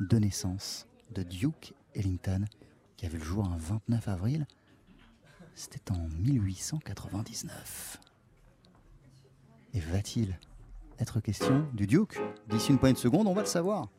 de 0.00 0.18
naissance 0.18 0.86
de 1.14 1.22
Duke 1.22 1.72
Ellington, 1.94 2.44
qui 3.04 3.08
a 3.08 3.10
vu 3.10 3.18
le 3.18 3.24
jour 3.24 3.44
un 3.44 3.58
29 3.58 4.08
avril. 4.08 4.46
C'était 5.54 5.92
en 5.92 6.08
1899. 6.08 8.00
Et 9.74 9.80
va-t-il 9.80 10.38
être 10.98 11.20
question 11.20 11.68
du 11.74 11.86
Duke? 11.86 12.18
D'ici 12.48 12.70
une 12.70 12.78
poignée 12.78 12.94
de 12.94 12.98
secondes, 12.98 13.26
on 13.26 13.34
va 13.34 13.42
le 13.42 13.46
savoir. 13.46 13.90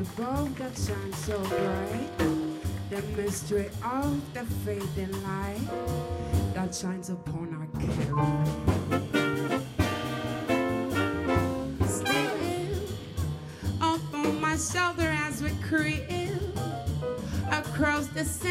Above 0.00 0.56
that 0.56 0.76
shines 0.78 1.16
so 1.18 1.38
bright. 1.40 2.18
The 2.88 3.02
mystery 3.16 3.68
of 3.84 4.34
the 4.34 4.44
fading 4.64 5.12
light 5.22 5.60
that 6.54 6.74
shines 6.74 7.10
upon 7.10 7.54
our 7.54 7.66
Carolina. 7.80 9.62
Standing 11.86 12.88
up 13.80 14.14
on 14.14 14.40
my 14.40 14.56
shoulder 14.56 15.14
as 15.28 15.42
we 15.42 15.50
creep 15.68 16.02
across 17.52 18.06
the 18.08 18.24
sand, 18.24 18.49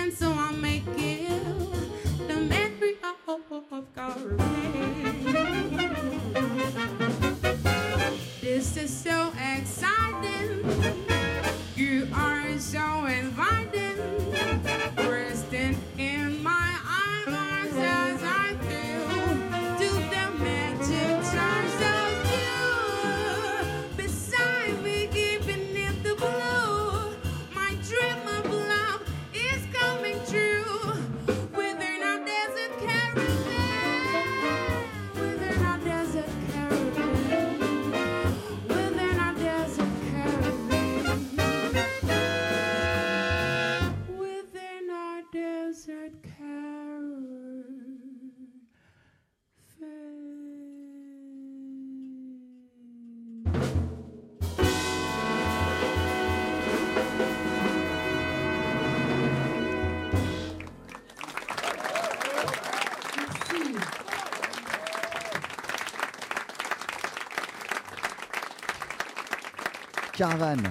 Caravane, 70.19 70.69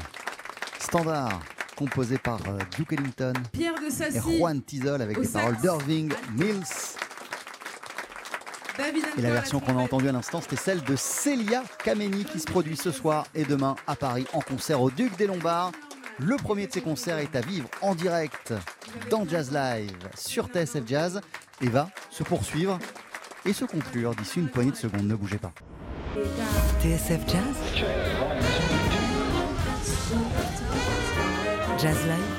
standard, 0.78 1.40
composé 1.74 2.18
par 2.18 2.38
euh, 2.48 2.58
Duke 2.76 2.92
Ellington 2.92 3.32
Pierre 3.50 3.76
de 3.76 3.86
et 3.86 4.36
Juan 4.38 4.60
Tizol 4.60 5.00
avec 5.00 5.16
les 5.16 5.24
sax. 5.24 5.42
paroles 5.42 5.56
d'Irving 5.56 6.12
Mills. 6.34 6.98
David 8.76 9.04
Et 9.16 9.22
la 9.22 9.30
version 9.30 9.58
qu'on 9.60 9.78
a 9.78 9.80
entendue 9.80 10.10
à 10.10 10.12
l'instant, 10.12 10.42
c'était 10.42 10.56
celle 10.56 10.82
de 10.82 10.96
Celia 10.96 11.62
Kameni 11.82 12.26
qui 12.26 12.40
se 12.40 12.44
produit 12.44 12.76
ce 12.76 12.90
soir 12.90 13.24
et 13.34 13.44
demain 13.44 13.74
à 13.86 13.96
Paris 13.96 14.26
en 14.34 14.40
concert 14.40 14.82
au 14.82 14.90
Duc 14.90 15.16
des 15.16 15.26
Lombards. 15.26 15.72
Le 16.18 16.36
premier 16.36 16.66
de 16.66 16.72
ces 16.74 16.82
concerts 16.82 17.16
est 17.16 17.34
à 17.34 17.40
vivre 17.40 17.70
en 17.80 17.94
direct 17.94 18.52
dans 19.08 19.26
Jazz 19.26 19.50
Live 19.50 19.96
sur 20.14 20.48
TSF 20.48 20.86
Jazz 20.86 21.22
et 21.62 21.70
va 21.70 21.88
se 22.10 22.22
poursuivre 22.22 22.78
et 23.46 23.54
se 23.54 23.64
conclure 23.64 24.14
d'ici 24.14 24.40
une 24.40 24.50
poignée 24.50 24.72
de 24.72 24.76
secondes. 24.76 25.06
Ne 25.06 25.14
bougez 25.14 25.38
pas. 25.38 25.52
TSF 26.82 27.20
Jazz? 27.26 28.17
Jazz 31.78 32.04
Live 32.06 32.37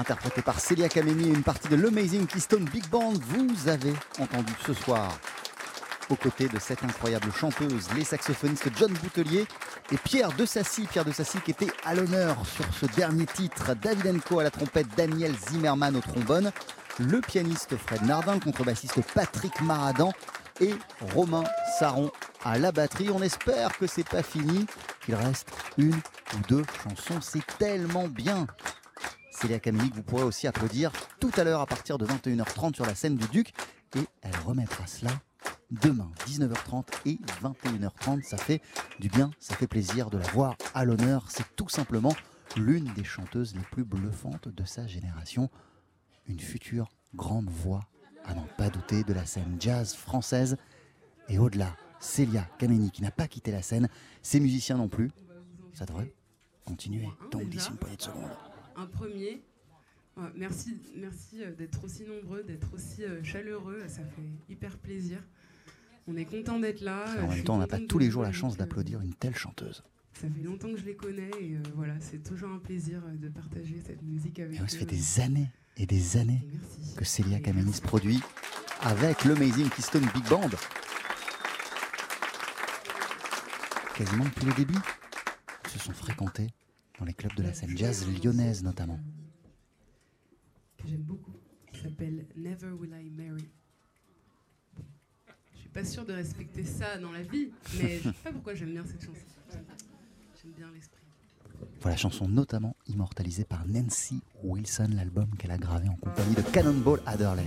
interprété 0.00 0.40
par 0.40 0.58
Celia 0.58 0.88
Kameni 0.88 1.28
et 1.28 1.32
une 1.32 1.42
partie 1.42 1.68
de 1.68 1.76
l'Amazing 1.76 2.26
Keystone 2.26 2.64
Big 2.64 2.88
Band. 2.88 3.12
Vous 3.12 3.68
avez 3.68 3.92
entendu 4.18 4.52
ce 4.66 4.72
soir, 4.72 5.10
aux 6.08 6.16
côtés 6.16 6.48
de 6.48 6.58
cette 6.58 6.82
incroyable 6.82 7.30
chanteuse, 7.32 7.88
les 7.94 8.04
saxophonistes 8.04 8.70
John 8.76 8.92
Boutelier 8.94 9.46
et 9.92 9.96
Pierre 9.98 10.32
de 10.32 10.46
Sassy. 10.46 10.86
Pierre 10.86 11.04
de 11.04 11.12
Sassy 11.12 11.38
qui 11.40 11.50
était 11.50 11.70
à 11.84 11.94
l'honneur 11.94 12.36
sur 12.46 12.64
ce 12.74 12.86
dernier 12.96 13.26
titre. 13.26 13.74
David 13.74 14.16
Enco 14.16 14.40
à 14.40 14.44
la 14.44 14.50
trompette, 14.50 14.88
Daniel 14.96 15.34
Zimmerman 15.50 15.94
au 15.94 16.00
trombone, 16.00 16.50
le 16.98 17.20
pianiste 17.20 17.76
Fred 17.76 18.02
Nardin, 18.02 18.34
le 18.34 18.40
contrebassiste 18.40 19.00
Patrick 19.14 19.60
Maradan 19.60 20.12
et 20.60 20.74
Romain 21.14 21.44
Saron 21.78 22.10
à 22.44 22.58
la 22.58 22.72
batterie. 22.72 23.10
On 23.10 23.22
espère 23.22 23.76
que 23.78 23.86
c'est 23.86 24.08
pas 24.08 24.22
fini, 24.22 24.66
qu'il 25.04 25.14
reste 25.14 25.48
une 25.76 25.94
ou 25.94 26.38
deux 26.48 26.64
chansons. 26.82 27.20
C'est 27.20 27.46
tellement 27.58 28.08
bien. 28.08 28.46
Célia 29.40 29.58
Kameni, 29.58 29.88
que 29.88 29.96
vous 29.96 30.02
pourrez 30.02 30.22
aussi 30.22 30.46
applaudir 30.46 30.92
tout 31.18 31.30
à 31.38 31.44
l'heure 31.44 31.62
à 31.62 31.66
partir 31.66 31.96
de 31.96 32.04
21h30 32.04 32.74
sur 32.74 32.84
la 32.84 32.94
scène 32.94 33.16
du 33.16 33.26
Duc. 33.28 33.54
Et 33.96 34.06
elle 34.20 34.36
remettra 34.44 34.86
cela 34.86 35.10
demain, 35.70 36.10
19h30 36.26 36.84
et 37.06 37.18
21h30. 37.42 38.22
Ça 38.22 38.36
fait 38.36 38.60
du 38.98 39.08
bien, 39.08 39.30
ça 39.38 39.54
fait 39.56 39.66
plaisir 39.66 40.10
de 40.10 40.18
la 40.18 40.26
voir 40.28 40.56
à 40.74 40.84
l'honneur. 40.84 41.24
C'est 41.30 41.56
tout 41.56 41.70
simplement 41.70 42.14
l'une 42.56 42.92
des 42.92 43.04
chanteuses 43.04 43.54
les 43.54 43.62
plus 43.62 43.84
bluffantes 43.84 44.48
de 44.48 44.64
sa 44.66 44.86
génération. 44.86 45.48
Une 46.26 46.40
future 46.40 46.90
grande 47.14 47.48
voix, 47.48 47.88
à 48.26 48.34
n'en 48.34 48.46
pas 48.58 48.68
douter, 48.68 49.04
de 49.04 49.14
la 49.14 49.24
scène 49.24 49.56
jazz 49.58 49.94
française. 49.94 50.58
Et 51.28 51.38
au-delà, 51.38 51.74
Célia 51.98 52.46
Kameni 52.58 52.90
qui 52.90 53.00
n'a 53.00 53.10
pas 53.10 53.26
quitté 53.26 53.52
la 53.52 53.62
scène, 53.62 53.88
ses 54.20 54.38
musiciens 54.38 54.76
non 54.76 54.88
plus. 54.88 55.10
Ça 55.72 55.86
devrait 55.86 56.12
continuer. 56.66 57.08
Donc 57.30 57.48
d'ici 57.48 57.70
une 57.70 57.78
poignée 57.78 57.96
de 57.96 58.02
secondes. 58.02 58.49
Un 58.80 58.86
premier. 58.86 59.42
Merci 60.34 60.76
merci 60.96 61.42
euh, 61.42 61.52
d'être 61.52 61.82
aussi 61.84 62.04
nombreux, 62.04 62.42
d'être 62.42 62.72
aussi 62.74 63.04
euh, 63.04 63.22
chaleureux. 63.22 63.82
Ça 63.88 64.02
fait 64.02 64.52
hyper 64.52 64.76
plaisir. 64.78 65.18
On 66.06 66.16
est 66.16 66.24
content 66.24 66.58
d'être 66.58 66.80
là. 66.80 67.04
En 67.22 67.28
même 67.28 67.44
temps, 67.44 67.54
on 67.54 67.58
n'a 67.58 67.66
pas 67.66 67.78
tous 67.78 67.98
les 67.98 68.10
jours 68.10 68.22
la 68.22 68.32
chance 68.32 68.54
euh, 68.54 68.58
d'applaudir 68.58 69.00
une 69.00 69.14
telle 69.14 69.36
chanteuse. 69.36 69.82
Ça 70.14 70.28
fait 70.28 70.42
longtemps 70.42 70.68
que 70.72 70.76
je 70.78 70.84
les 70.84 70.96
connais 70.96 71.30
et 71.40 71.54
euh, 71.54 71.62
voilà, 71.76 71.94
c'est 72.00 72.22
toujours 72.22 72.50
un 72.50 72.58
plaisir 72.58 73.00
euh, 73.06 73.16
de 73.16 73.28
partager 73.28 73.80
cette 73.86 74.02
musique 74.02 74.38
avec 74.40 74.58
Et 74.58 74.62
eux. 74.62 74.66
ça 74.66 74.78
fait 74.78 74.84
des 74.84 75.20
années 75.20 75.48
et 75.76 75.86
des 75.86 76.16
années 76.16 76.42
Merci. 76.52 76.94
que 76.96 77.04
Célia 77.04 77.38
Et 77.38 77.42
Kameni 77.42 77.64
merci. 77.66 77.78
se 77.80 77.82
produit 77.86 78.20
avec 78.82 79.24
l'Amazing 79.24 79.68
Keystone 79.70 80.06
Big 80.12 80.28
Band. 80.28 80.50
Quasiment 83.94 84.24
depuis 84.24 84.46
le 84.46 84.52
début. 84.54 84.78
Ils 85.66 85.70
se 85.70 85.78
sont 85.78 85.92
fréquentés 85.92 86.48
dans 87.00 87.06
les 87.06 87.14
clubs 87.14 87.34
de 87.34 87.42
la 87.42 87.54
scène 87.54 87.76
jazz 87.76 88.06
lyonnaise 88.22 88.62
notamment. 88.62 89.00
que 90.76 90.86
j'aime 90.88 91.02
beaucoup, 91.02 91.32
qui 91.72 91.80
s'appelle 91.80 92.26
Never 92.36 92.72
Will 92.72 92.92
I 92.92 93.10
Marry. 93.10 93.48
Je 95.54 95.58
suis 95.60 95.68
pas 95.70 95.84
sûre 95.84 96.04
de 96.04 96.12
respecter 96.12 96.64
ça 96.64 96.98
dans 96.98 97.10
la 97.12 97.22
vie, 97.22 97.50
mais 97.78 97.98
je 97.98 98.02
sais 98.04 98.14
pas 98.22 98.32
pourquoi 98.32 98.54
j'aime 98.54 98.72
bien 98.72 98.84
cette 98.84 99.00
chanson. 99.00 99.26
J'aime 99.50 100.52
bien 100.56 100.70
l'esprit. 100.72 101.00
Voilà, 101.80 101.96
chanson 101.96 102.28
notamment 102.28 102.76
immortalisée 102.86 103.44
par 103.44 103.66
Nancy 103.66 104.22
Wilson, 104.42 104.90
l'album 104.94 105.28
qu'elle 105.38 105.50
a 105.50 105.58
gravé 105.58 105.88
en 105.88 105.96
compagnie 105.96 106.34
de 106.34 106.42
Cannonball 106.42 107.00
Adderley. 107.06 107.44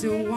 To 0.00 0.35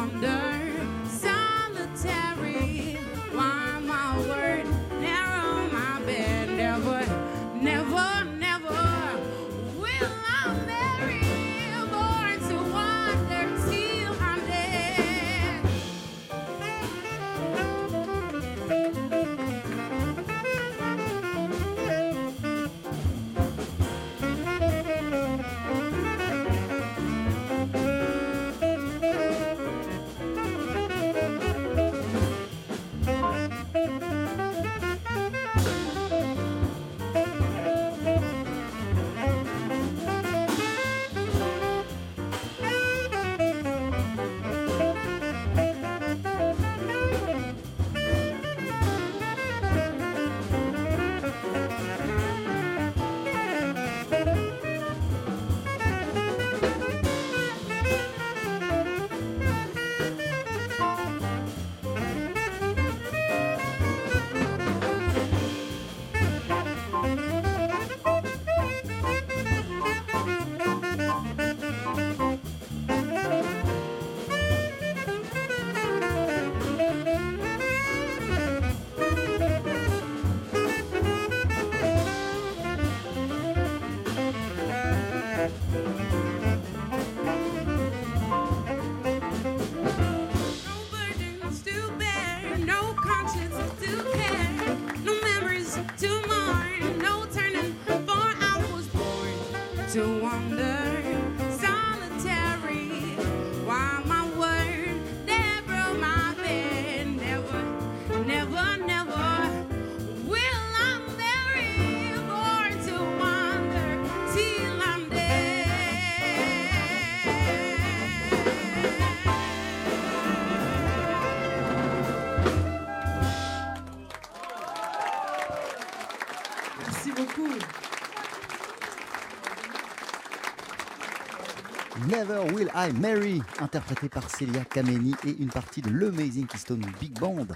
Will 132.45 132.71
I 132.73 132.91
Marry, 132.93 133.41
interprété 133.59 134.07
par 134.07 134.29
Celia 134.29 134.63
Kameni 134.63 135.13
et 135.25 135.35
une 135.39 135.49
partie 135.49 135.81
de 135.81 135.89
l'Amazing 135.89 136.47
Keystone 136.47 136.85
Big 136.99 137.19
Band, 137.19 137.47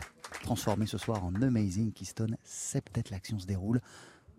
transformé 0.41 0.87
ce 0.87 0.97
soir 0.97 1.23
en 1.23 1.33
Amazing 1.41 1.93
Keystone 1.93 2.37
Septet. 2.43 3.03
L'action 3.09 3.39
se 3.39 3.45
déroule 3.45 3.79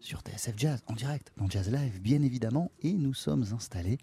sur 0.00 0.20
TSF 0.20 0.54
Jazz, 0.56 0.82
en 0.86 0.92
direct, 0.92 1.32
dans 1.38 1.48
Jazz 1.48 1.70
Live, 1.70 2.00
bien 2.00 2.20
évidemment, 2.22 2.70
et 2.82 2.92
nous 2.92 3.14
sommes 3.14 3.44
installés 3.54 3.98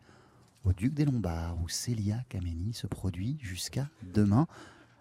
au 0.64 0.74
Duc 0.74 0.94
des 0.94 1.06
Lombards, 1.06 1.58
où 1.64 1.70
Celia 1.70 2.18
Kameni 2.28 2.74
se 2.74 2.88
produit 2.88 3.38
jusqu'à 3.42 3.88
demain. 4.14 4.48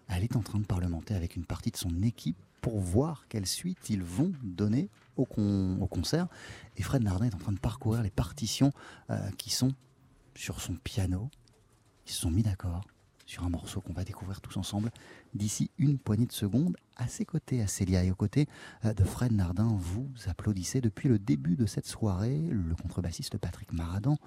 Elle 0.09 0.23
est 0.23 0.35
en 0.35 0.41
train 0.41 0.59
de 0.59 0.65
parlementer 0.65 1.15
avec 1.15 1.35
une 1.35 1.45
partie 1.45 1.71
de 1.71 1.77
son 1.77 2.03
équipe 2.03 2.37
pour 2.61 2.79
voir 2.79 3.25
quelle 3.29 3.47
suite 3.47 3.89
ils 3.89 4.03
vont 4.03 4.31
donner 4.43 4.89
au 5.17 5.25
concert. 5.25 6.27
Et 6.77 6.83
Fred 6.83 7.03
Nardin 7.03 7.25
est 7.25 7.35
en 7.35 7.39
train 7.39 7.51
de 7.51 7.59
parcourir 7.59 8.03
les 8.03 8.11
partitions 8.11 8.71
euh, 9.09 9.17
qui 9.37 9.49
sont 9.49 9.73
sur 10.35 10.61
son 10.61 10.75
piano. 10.75 11.29
Ils 12.05 12.11
se 12.11 12.21
sont 12.21 12.31
mis 12.31 12.43
d'accord 12.43 12.83
sur 13.25 13.43
un 13.43 13.49
morceau 13.49 13.79
qu'on 13.79 13.93
va 13.93 14.03
découvrir 14.03 14.41
tous 14.41 14.57
ensemble 14.57 14.91
d'ici 15.33 15.71
une 15.77 15.97
poignée 15.97 16.25
de 16.25 16.31
secondes. 16.31 16.75
À 16.97 17.07
ses 17.07 17.25
côtés, 17.25 17.61
à 17.61 17.67
Célia 17.67 18.03
et 18.03 18.11
aux 18.11 18.15
côtés 18.15 18.47
euh, 18.83 18.93
de 18.93 19.03
Fred 19.03 19.31
Nardin, 19.31 19.77
vous 19.79 20.09
applaudissez 20.27 20.81
depuis 20.81 21.07
le 21.07 21.17
début 21.17 21.55
de 21.55 21.65
cette 21.65 21.87
soirée 21.87 22.39
le 22.39 22.75
contrebassiste 22.75 23.37
Patrick 23.37 23.71
Maradan, 23.71 24.17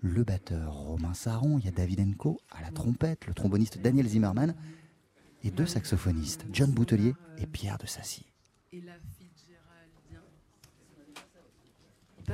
le 0.00 0.24
batteur 0.24 0.74
Romain 0.74 1.14
Saron, 1.14 1.58
il 1.58 1.64
y 1.64 1.68
a 1.68 1.70
David 1.70 2.00
Enco 2.00 2.40
à 2.50 2.60
la 2.60 2.70
trompette, 2.70 3.26
le 3.26 3.34
tromboniste 3.34 3.78
Daniel 3.78 4.06
Zimmerman 4.06 4.54
et 5.44 5.50
deux 5.50 5.66
saxophonistes, 5.66 6.44
John 6.52 6.70
Boutelier 6.72 7.14
et 7.38 7.46
Pierre 7.46 7.78
de 7.78 7.86
Sassy. 7.86 8.26
Et 8.72 8.80
la 8.80 8.94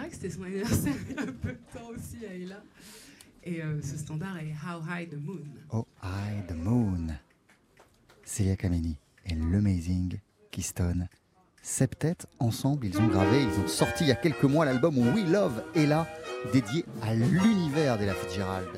que 0.07 0.15
c'était 0.15 0.31
son 0.31 0.43
anniversaire 0.45 0.95
il 1.11 1.17
y 1.17 1.19
a 1.19 1.27
peu 1.27 1.53
de 1.53 1.59
temps 1.73 1.89
aussi. 1.89 2.19
Et 3.45 3.63
euh, 3.63 3.81
ce 3.83 3.97
standard 3.97 4.37
est 4.39 4.53
How 4.53 4.83
High 4.83 5.09
the 5.09 5.17
Moon. 5.17 5.47
Oh, 5.73 5.87
I, 6.03 6.43
the 6.49 6.55
Moon. 6.57 7.17
Celia 8.25 8.57
Kameni 8.57 8.99
et 9.25 9.35
l'Amazing 9.35 10.19
Keystone 10.51 11.09
Septet. 11.63 12.17
Ensemble, 12.41 12.87
ils 12.87 12.99
ont 12.99 13.07
gravé, 13.07 13.43
ils 13.43 13.61
ont 13.61 13.69
sorti 13.69 14.05
il 14.05 14.09
y 14.09 14.13
a 14.13 14.17
quelques 14.17 14.45
mois 14.45 14.65
l'album 14.65 14.99
We 15.15 15.27
Love 15.29 15.65
Ella, 15.75 16.07
dédié 16.53 16.85
à 17.03 17.15
l'univers 17.15 17.99
d'Ella 17.99 18.15
Fitzgerald. 18.15 18.69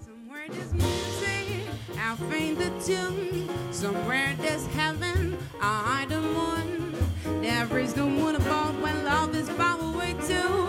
Somewhere 0.00 0.48
there's 0.50 0.72
music, 0.72 1.68
I'll 1.94 2.16
find 2.16 2.56
the 2.56 2.70
tune. 2.84 3.48
Somewhere 3.70 4.34
there's 4.40 4.66
heaven, 4.74 5.36
I'll 5.60 5.84
hide 5.84 6.08
the 6.08 6.20
moon. 6.20 6.94
There 7.42 7.78
is 7.78 7.96
no 7.96 8.08
moon 8.08 8.36
above 8.36 8.80
when 8.82 9.04
love 9.04 9.34
is 9.34 9.48
far 9.50 9.78
away 9.78 10.14
too. 10.26 10.65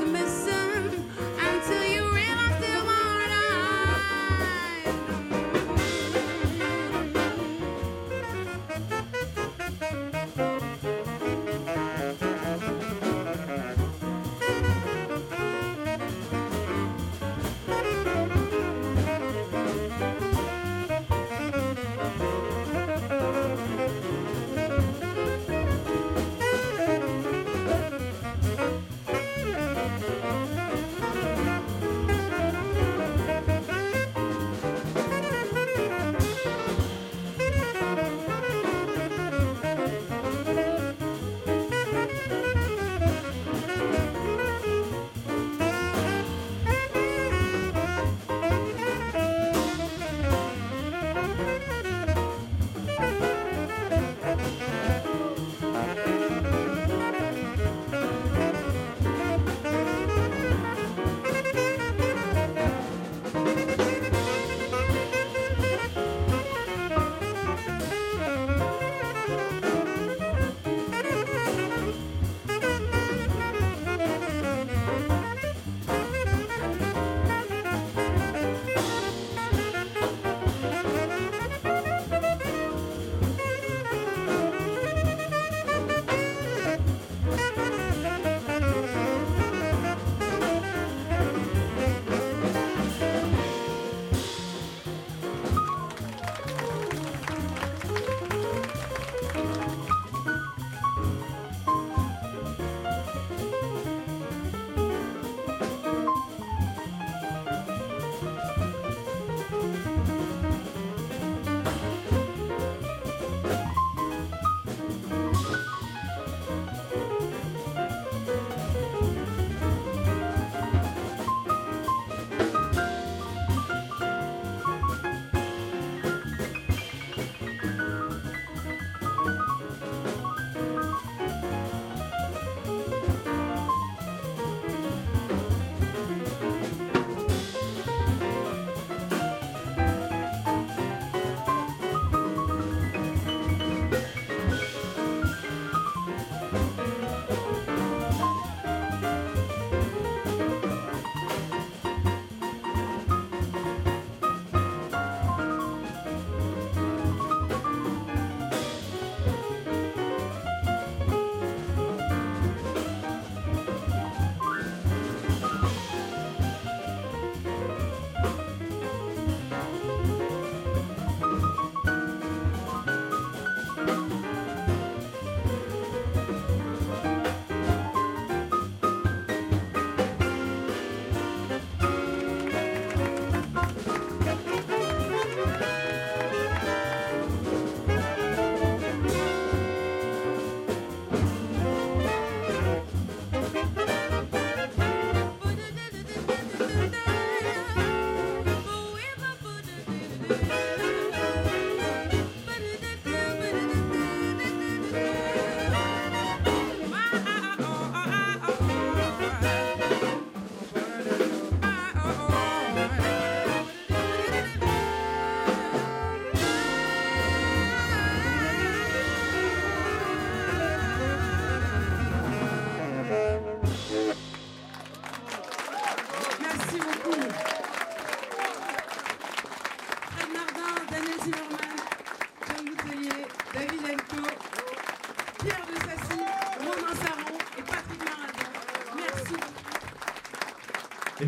To 0.00 0.06
me 0.06 0.39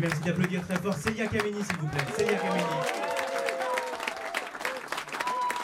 merci 0.03 0.21
d'applaudir 0.21 0.61
très 0.67 0.75
fort 0.75 0.93
Célia 0.95 1.27
Kameni, 1.27 1.63
s'il 1.63 1.77
vous 1.77 1.87
plaît. 1.87 2.05
Célia 2.17 2.37
Kameni. 2.37 2.63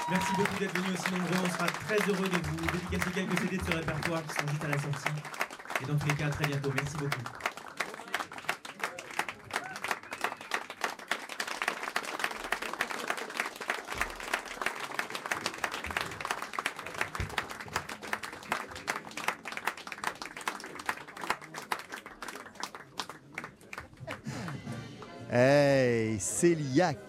Merci 0.09 0.31
beaucoup 0.37 0.59
d'être 0.59 0.75
venus 0.79 0.99
aussi 0.99 1.11
nombreux. 1.13 1.45
On 1.45 1.49
sera 1.49 1.67
très 1.67 1.97
heureux 2.09 2.29
de 2.29 2.37
vous 2.47 2.71
dédicacer 2.71 3.11
quelques 3.11 3.39
CD 3.39 3.57
de 3.57 3.63
ce 3.63 3.75
répertoire 3.75 4.21
qui 4.23 4.33
sont 4.35 4.47
juste 4.49 4.63
à 4.63 4.67
la 4.69 4.77
sortie. 4.77 5.09
Et 5.81 5.85
dans 5.85 5.97
tous 5.97 6.07
les 6.07 6.15
cas, 6.15 6.27
à 6.27 6.29
très 6.29 6.45
bientôt. 6.45 6.71
Merci 6.75 6.97
beaucoup. 6.97 7.48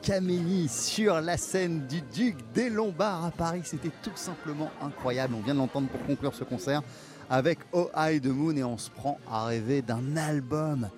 Kameni 0.02 0.68
sur 0.68 1.20
la 1.20 1.36
scène 1.36 1.86
du 1.86 2.00
Duc 2.00 2.36
des 2.54 2.70
Lombards 2.70 3.26
à 3.26 3.30
Paris. 3.30 3.62
C'était 3.64 3.90
tout 4.02 4.10
simplement 4.14 4.70
incroyable. 4.82 5.34
On 5.36 5.42
vient 5.42 5.54
de 5.54 5.58
l'entendre 5.58 5.88
pour 5.88 6.02
conclure 6.06 6.34
ce 6.34 6.44
concert 6.44 6.82
avec 7.28 7.58
Oh 7.72 7.90
High 7.96 8.22
the 8.22 8.26
Moon 8.26 8.56
et 8.56 8.64
on 8.64 8.78
se 8.78 8.90
prend 8.90 9.18
à 9.30 9.44
rêver 9.44 9.82
d'un 9.82 10.16
album 10.16 10.88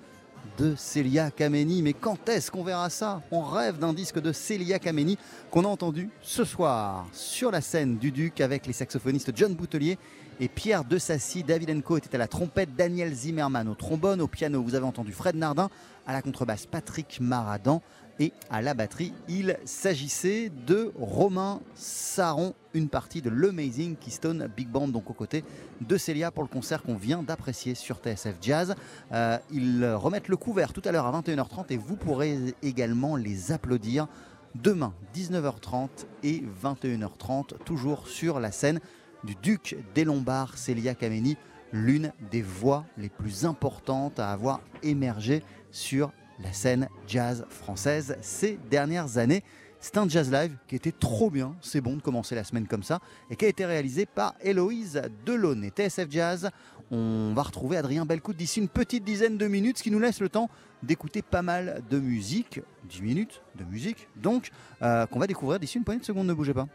de 0.57 0.75
Célia 0.75 1.29
Kameni. 1.29 1.81
Mais 1.81 1.93
quand 1.93 2.29
est-ce 2.29 2.51
qu'on 2.51 2.63
verra 2.63 2.89
ça? 2.89 3.21
On 3.31 3.41
rêve 3.41 3.79
d'un 3.79 3.93
disque 3.93 4.19
de 4.19 4.31
Célia 4.31 4.79
Kameni 4.79 5.17
qu'on 5.51 5.65
a 5.65 5.67
entendu 5.67 6.09
ce 6.21 6.45
soir 6.45 7.07
sur 7.11 7.51
la 7.51 7.61
scène 7.61 7.97
du 7.97 8.11
Duc 8.11 8.39
avec 8.39 8.65
les 8.65 8.73
saxophonistes 8.73 9.31
John 9.35 9.53
Boutelier 9.53 9.97
et 10.39 10.47
Pierre 10.47 10.83
De 10.83 10.97
Sassy. 10.97 11.43
David 11.43 11.69
Enco 11.69 11.97
était 11.97 12.15
à 12.15 12.17
la 12.17 12.27
trompette, 12.27 12.75
Daniel 12.75 13.13
Zimmerman 13.13 13.67
au 13.67 13.75
trombone, 13.75 14.21
au 14.21 14.27
piano. 14.27 14.63
Vous 14.63 14.75
avez 14.75 14.85
entendu 14.85 15.11
Fred 15.11 15.35
Nardin, 15.35 15.69
à 16.07 16.13
la 16.13 16.21
contrebasse 16.21 16.65
Patrick 16.65 17.19
Maradan 17.21 17.81
et 18.19 18.31
à 18.49 18.61
la 18.61 18.73
batterie, 18.73 19.13
il 19.27 19.57
s'agissait 19.65 20.51
de 20.67 20.91
Romain 20.99 21.61
Saron, 21.73 22.53
une 22.73 22.87
partie 22.87 23.21
de 23.21 23.29
l'Amazing 23.29 23.95
Keystone 23.95 24.49
Big 24.55 24.67
Band, 24.67 24.87
donc 24.87 25.09
aux 25.09 25.13
côtés 25.13 25.43
de 25.81 25.97
Célia 25.97 26.29
pour 26.31 26.43
le 26.43 26.49
concert 26.49 26.83
qu'on 26.83 26.95
vient 26.95 27.23
d'apprécier 27.23 27.75
sur 27.75 27.97
TSF 27.97 28.35
Jazz. 28.41 28.75
Euh, 29.11 29.37
ils 29.51 29.85
remettent 29.85 30.27
le 30.27 30.37
couvert 30.37 30.73
tout 30.73 30.81
à 30.85 30.91
l'heure 30.91 31.07
à 31.07 31.21
21h30 31.21 31.65
et 31.69 31.77
vous 31.77 31.95
pourrez 31.95 32.37
également 32.61 33.15
les 33.15 33.51
applaudir 33.51 34.07
demain 34.55 34.93
19h30 35.15 35.89
et 36.23 36.43
21h30, 36.63 37.57
toujours 37.65 38.07
sur 38.07 38.39
la 38.39 38.51
scène 38.51 38.79
du 39.23 39.35
Duc 39.35 39.75
des 39.95 40.03
Lombards, 40.03 40.57
Célia 40.57 40.93
Kameni, 40.93 41.37
l'une 41.71 42.13
des 42.29 42.43
voix 42.43 42.85
les 42.97 43.09
plus 43.09 43.45
importantes 43.45 44.19
à 44.19 44.31
avoir 44.31 44.61
émergé 44.83 45.41
sur 45.71 46.11
la 46.43 46.53
scène 46.53 46.89
jazz 47.07 47.45
française 47.49 48.17
ces 48.21 48.59
dernières 48.69 49.17
années. 49.17 49.43
C'est 49.79 49.97
un 49.97 50.07
jazz 50.07 50.31
live 50.31 50.55
qui 50.67 50.75
était 50.75 50.93
trop 50.93 51.29
bien, 51.29 51.55
c'est 51.61 51.81
bon 51.81 51.97
de 51.97 52.01
commencer 52.01 52.35
la 52.35 52.45
semaine 52.45 52.67
comme 52.67 52.83
ça, 52.83 52.99
et 53.29 53.35
qui 53.35 53.43
a 53.43 53.49
été 53.49 53.65
réalisé 53.65 54.05
par 54.05 54.33
Héloïse 54.41 55.01
Delaunay. 55.25 55.71
TSF 55.75 56.09
Jazz, 56.09 56.49
on 56.89 57.33
va 57.35 57.41
retrouver 57.41 57.75
Adrien 57.75 58.05
Belcout 58.05 58.33
d'ici 58.33 58.61
une 58.61 58.69
petite 58.69 59.03
dizaine 59.03 59.37
de 59.37 59.45
minutes, 59.45 59.79
ce 59.79 59.83
qui 59.83 59.91
nous 59.91 59.99
laisse 59.99 60.21
le 60.21 60.29
temps 60.29 60.49
d'écouter 60.83 61.21
pas 61.21 61.41
mal 61.41 61.81
de 61.89 61.99
musique, 61.99 62.61
10 62.89 63.01
minutes 63.01 63.41
de 63.55 63.65
musique, 63.65 64.07
donc 64.15 64.51
euh, 64.81 65.05
qu'on 65.07 65.19
va 65.19 65.27
découvrir 65.27 65.59
d'ici 65.59 65.77
une 65.77 65.83
poignée 65.83 65.99
de 65.99 66.05
secondes, 66.05 66.27
ne 66.27 66.33
bougez 66.33 66.53
pas. 66.53 66.67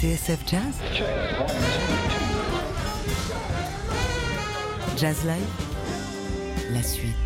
TSF 0.00 0.40
Jazz 0.46 0.74
Jazz 4.96 5.24
Live 5.24 6.72
La 6.72 6.82
suite. 6.82 7.25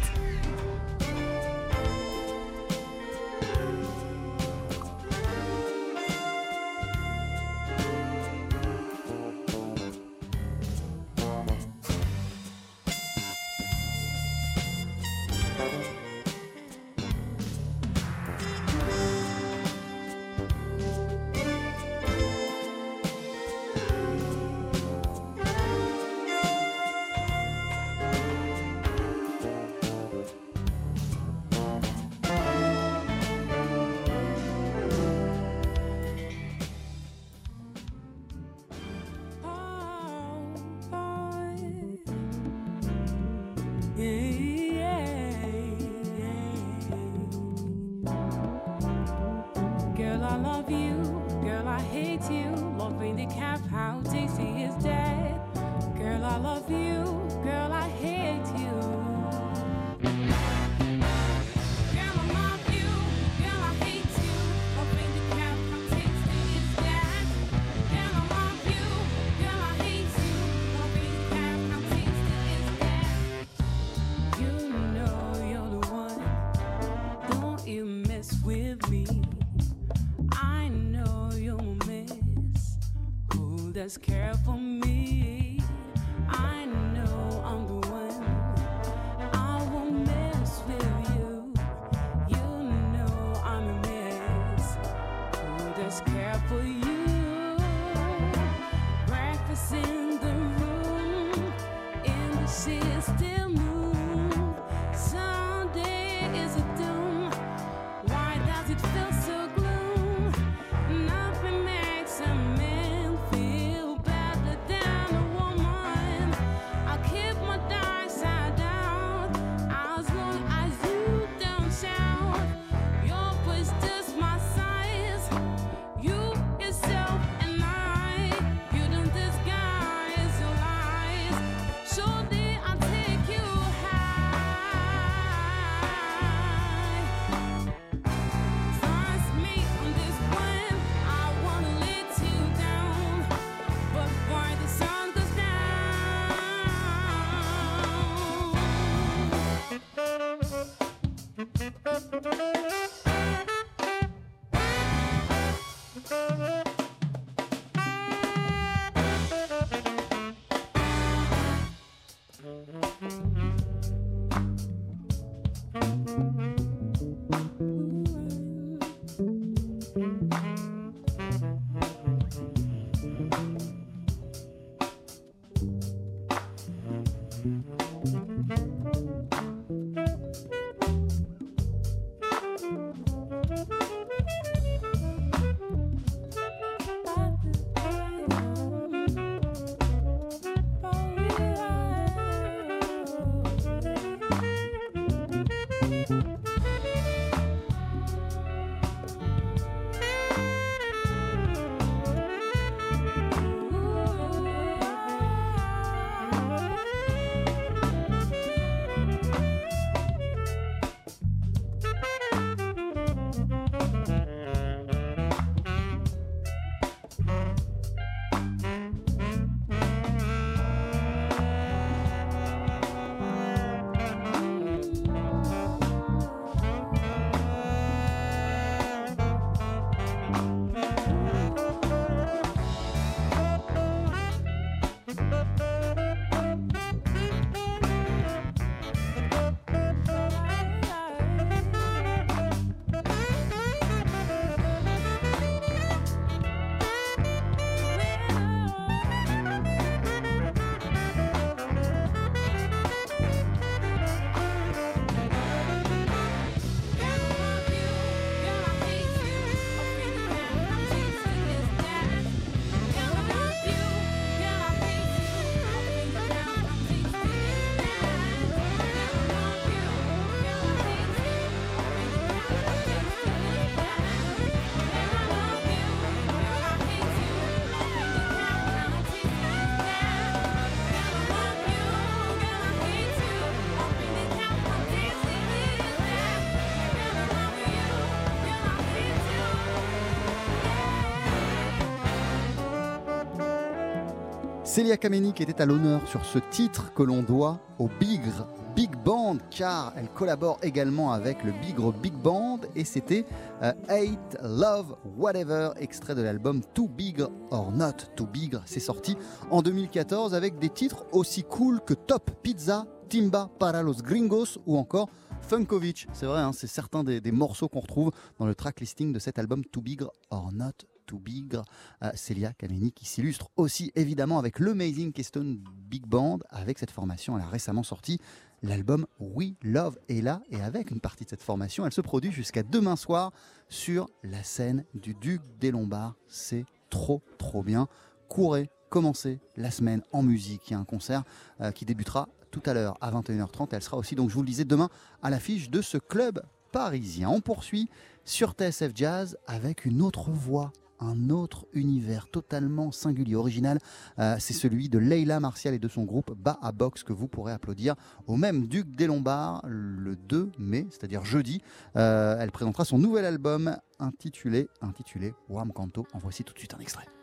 Célia 294.71 294.97
Kameni 294.97 295.31
était 295.31 295.61
à 295.61 295.67
l'honneur 295.67 296.07
sur 296.07 296.25
ce 296.25 296.39
titre 296.39 296.95
que 296.95 297.03
l'on 297.03 297.25
doit 297.25 297.59
au 297.81 297.89
Bigre 297.99 298.47
Big 298.77 298.95
Band 299.05 299.39
car 299.51 299.93
elle 299.97 300.09
collabore 300.09 300.61
également 300.63 301.13
avec 301.13 301.43
le 301.43 301.51
Bigre 301.51 301.93
Big 301.93 302.13
Band 302.13 302.61
et 302.77 302.85
c'était 302.85 303.27
euh, 303.65 303.73
Hate, 303.89 304.39
Love, 304.45 304.95
Whatever, 305.17 305.71
extrait 305.81 306.15
de 306.15 306.23
l'album 306.23 306.61
Too 306.73 306.87
Big 306.87 307.21
or 307.51 307.73
Not 307.73 308.15
Too 308.15 308.27
Big. 308.27 308.61
C'est 308.65 308.79
sorti 308.79 309.17
en 309.51 309.61
2014 309.61 310.35
avec 310.35 310.61
des 310.61 310.69
titres 310.69 311.05
aussi 311.11 311.43
cool 311.43 311.81
que 311.85 311.95
Top 311.95 312.31
Pizza, 312.41 312.87
Timba 313.09 313.51
para 313.59 313.83
los 313.83 314.03
Gringos 314.05 314.61
ou 314.67 314.79
encore 314.79 315.09
Funkovic. 315.41 316.07
C'est 316.13 316.27
vrai, 316.27 316.43
hein, 316.43 316.53
c'est 316.53 316.69
certains 316.69 317.03
des, 317.03 317.21
des 317.21 317.33
morceaux 317.33 317.69
qu'on 317.69 317.81
retrouve 317.81 318.13
dans 318.39 318.47
le 318.47 318.55
track 318.55 318.79
listing 318.79 319.13
de 319.13 319.19
cet 319.19 319.41
album 319.41 319.65
Too 319.65 319.81
Big 319.81 320.03
or 320.31 320.53
Not 320.53 320.87
Too 321.11 321.19
Big. 321.19 321.57
Euh, 322.05 322.11
Celia 322.15 322.53
Kameni 322.53 322.93
qui 322.93 323.05
s'illustre 323.05 323.51
aussi 323.57 323.91
évidemment 323.97 324.39
avec 324.39 324.61
l'Amazing 324.61 325.12
Keystone 325.12 325.59
Big 325.89 326.07
Band. 326.07 326.39
Avec 326.51 326.78
cette 326.78 326.93
formation, 326.93 327.37
elle 327.37 327.43
a 327.43 327.49
récemment 327.49 327.82
sorti 327.82 328.20
l'album 328.62 329.07
We 329.19 329.55
Love 329.62 329.99
Ella 330.09 330.41
et 330.51 330.61
avec 330.61 330.93
une 330.93 331.01
partie 331.01 331.24
de 331.24 331.31
cette 331.31 331.43
formation, 331.43 331.85
elle 331.85 331.93
se 331.93 332.01
produit 332.01 332.31
jusqu'à 332.31 332.62
demain 332.62 332.95
soir 332.95 333.32
sur 333.69 334.09
la 334.23 334.45
scène 334.45 334.85
du 334.95 335.15
Duc 335.15 335.41
des 335.59 335.73
Lombards. 335.73 336.15
C'est 336.28 336.65
trop 336.91 337.23
trop 337.39 337.65
bien. 337.65 337.89
Courez, 338.28 338.70
commencez 338.89 339.41
la 339.57 339.73
semaine 339.73 340.03
en 340.12 340.23
musique. 340.23 340.62
Il 340.69 340.74
y 340.74 340.77
a 340.77 340.78
un 340.78 340.85
concert 340.85 341.24
euh, 341.61 341.73
qui 341.73 341.85
débutera 341.85 342.28
tout 342.53 342.62
à 342.66 342.74
l'heure 342.74 342.97
à 343.01 343.11
21h30. 343.11 343.70
Elle 343.73 343.82
sera 343.82 343.97
aussi, 343.97 344.15
donc 344.15 344.28
je 344.28 344.35
vous 344.35 344.43
le 344.43 344.47
disais, 344.47 344.65
demain 344.65 344.91
à 345.23 345.31
l'affiche 345.31 345.70
de 345.70 345.82
ce 345.82 345.99
club 345.99 346.41
parisien. 346.70 347.28
On 347.28 347.41
poursuit 347.41 347.89
sur 348.24 348.53
TSF 348.53 348.93
Jazz 348.95 349.37
avec 349.47 349.85
une 349.85 350.03
autre 350.03 350.31
voix 350.31 350.73
un 351.01 351.31
autre 351.31 351.67
univers 351.73 352.29
totalement 352.29 352.93
singulier, 352.93 353.35
original. 353.35 353.79
Euh, 354.19 354.37
c'est 354.39 354.55
celui 354.55 354.89
de 354.89 354.99
Leila 354.99 355.41
Martial 355.41 355.75
et 355.75 355.79
de 355.79 355.89
son 355.89 356.05
groupe 356.05 356.33
Bas 356.33 356.59
à 356.63 356.73
Box 356.73 357.03
que 357.03 357.13
vous 357.13 357.29
pourrez 357.29 357.53
applaudir 357.53 357.95
au 358.27 358.37
même 358.37 358.67
Duc 358.67 358.95
des 358.95 359.07
Lombards 359.07 359.63
le 359.67 360.17
2 360.17 360.53
mai, 360.59 360.87
c'est-à-dire 360.91 361.25
jeudi. 361.25 361.63
Euh, 361.97 362.37
elle 362.39 362.51
présentera 362.51 362.85
son 362.85 362.99
nouvel 362.99 363.25
album 363.25 363.77
intitulé, 363.99 364.69
intitulé 364.83 365.35
Wam 365.49 365.73
Canto. 365.73 366.07
En 366.13 366.19
voici 366.19 366.45
tout 366.45 366.55
de 366.55 366.59
suite 366.59 366.75
un 366.75 366.81
extrait. 366.81 367.20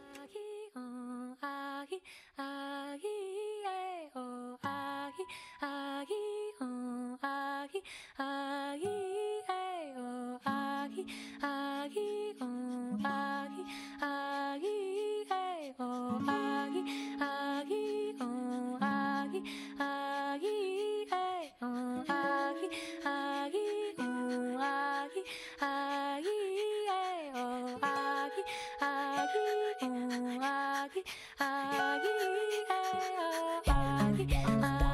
I, 34.07 34.25
I 34.45 34.86